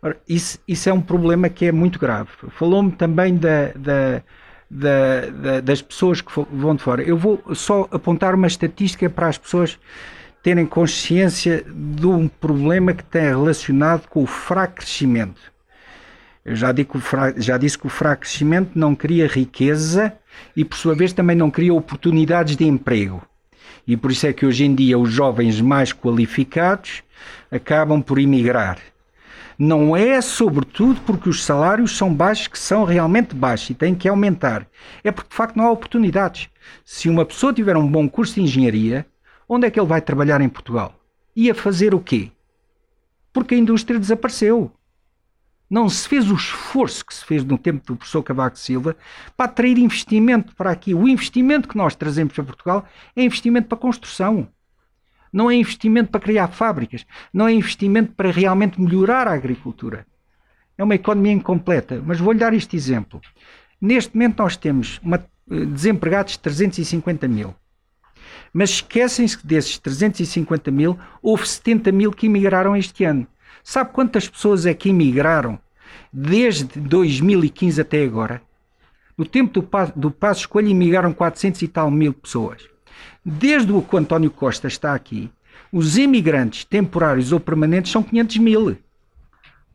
[0.00, 2.30] Ora, isso, isso é um problema que é muito grave.
[2.50, 4.22] Falou-me também da, da
[4.70, 7.02] da, da, das pessoas que vão de fora.
[7.02, 9.78] Eu vou só apontar uma estatística para as pessoas
[10.42, 15.40] terem consciência de um problema que tem relacionado com o fraco crescimento.
[16.44, 17.00] Eu já, digo,
[17.36, 20.12] já disse que o fraco crescimento não cria riqueza
[20.56, 23.22] e, por sua vez, também não cria oportunidades de emprego.
[23.86, 27.02] E por isso é que hoje em dia os jovens mais qualificados
[27.50, 28.78] acabam por emigrar
[29.58, 34.08] não é sobretudo porque os salários são baixos que são realmente baixos e têm que
[34.08, 34.66] aumentar.
[35.02, 36.48] É porque de facto não há oportunidades.
[36.84, 39.06] Se uma pessoa tiver um bom curso de engenharia,
[39.48, 40.94] onde é que ele vai trabalhar em Portugal?
[41.36, 42.30] E a fazer o quê?
[43.32, 44.72] Porque a indústria desapareceu.
[45.68, 48.96] Não se fez o esforço que se fez no tempo do professor Cavaco Silva
[49.36, 50.94] para atrair investimento para aqui.
[50.94, 52.86] O investimento que nós trazemos para Portugal
[53.16, 54.48] é investimento para construção.
[55.32, 60.06] não é investimento para criar fábricas, não é investimento para realmente melhorar a agricultura.
[60.76, 62.02] É uma economia incompleta.
[62.04, 63.20] Mas vou-lhe dar este exemplo.
[63.80, 65.16] Neste momento nós temos uma,
[65.50, 67.54] eh, desempregados de 350 mil.
[68.52, 73.26] Mas esquecem-se que desses 350 mil, houve 70 mil que emigraram este ano.
[73.64, 75.58] Sabe quantas pessoas é que emigraram
[76.12, 78.42] desde 2015 até agora?
[79.16, 82.68] No tempo do, do Passo Escolha emigraram 400 e tal mil pessoas.
[83.24, 85.30] Desde o que o António Costa está aqui,
[85.72, 88.76] os imigrantes temporários ou permanentes são 500 mil.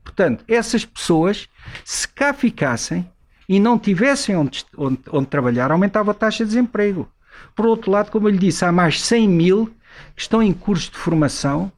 [0.03, 1.49] Portanto, essas pessoas,
[1.83, 3.09] se cá ficassem
[3.47, 7.09] e não tivessem onde, onde, onde trabalhar, aumentava a taxa de desemprego.
[7.55, 9.73] Por outro lado, como eu lhe disse, há mais 100 mil
[10.15, 11.71] que estão em curso de formação,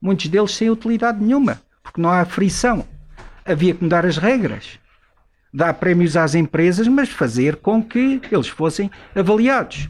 [0.00, 2.86] muitos deles sem utilidade nenhuma, porque não há frição.
[3.44, 4.78] Havia que mudar as regras.
[5.52, 9.88] Dar prémios às empresas, mas fazer com que eles fossem avaliados.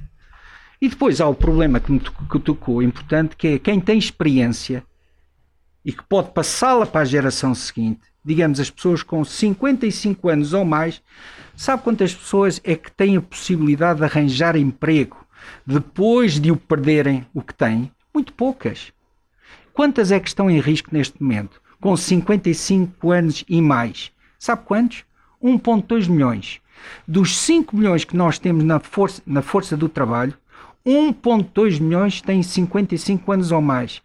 [0.80, 4.84] E depois há o problema que me tocou importante, que é quem tem experiência
[5.84, 10.64] e que pode passá-la para a geração seguinte, digamos as pessoas com 55 anos ou
[10.64, 11.02] mais,
[11.56, 15.24] sabe quantas pessoas é que têm a possibilidade de arranjar emprego
[15.66, 17.90] depois de o perderem o que têm?
[18.12, 18.92] Muito poucas.
[19.72, 21.60] Quantas é que estão em risco neste momento?
[21.80, 24.12] Com 55 anos e mais.
[24.38, 25.04] Sabe quantos?
[25.42, 26.60] 1,2 milhões.
[27.08, 30.34] Dos 5 milhões que nós temos na força, na força do trabalho,
[30.86, 34.02] 1,2 milhões têm 55 anos ou mais.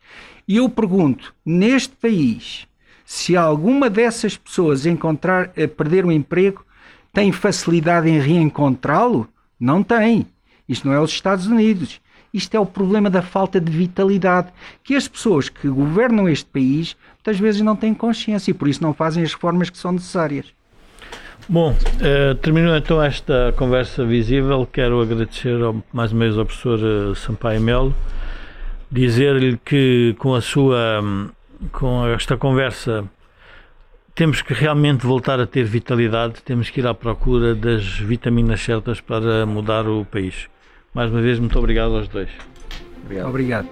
[0.47, 2.65] E eu pergunto, neste país,
[3.05, 6.65] se alguma dessas pessoas encontrar, a perder o emprego,
[7.11, 9.28] tem facilidade em reencontrá-lo?
[9.59, 10.28] Não tem.
[10.70, 11.99] Isto não é os Estados Unidos.
[12.34, 14.49] Isto é o problema da falta de vitalidade,
[14.84, 18.82] que as pessoas que governam este país muitas vezes não têm consciência e por isso
[18.82, 20.53] não fazem as reformas que são necessárias.
[21.49, 24.67] Bom, uh, terminou então esta conversa visível.
[24.71, 27.95] Quero agradecer ao, mais uma vez ao professor uh, Sampaio Melo,
[28.91, 31.01] dizer-lhe que com a sua,
[31.71, 33.05] com esta conversa,
[34.13, 38.99] temos que realmente voltar a ter vitalidade, temos que ir à procura das vitaminas certas
[38.99, 40.49] para mudar o país.
[40.93, 42.29] Mais uma vez, muito obrigado aos dois.
[43.03, 43.29] Obrigado.
[43.29, 43.67] obrigado.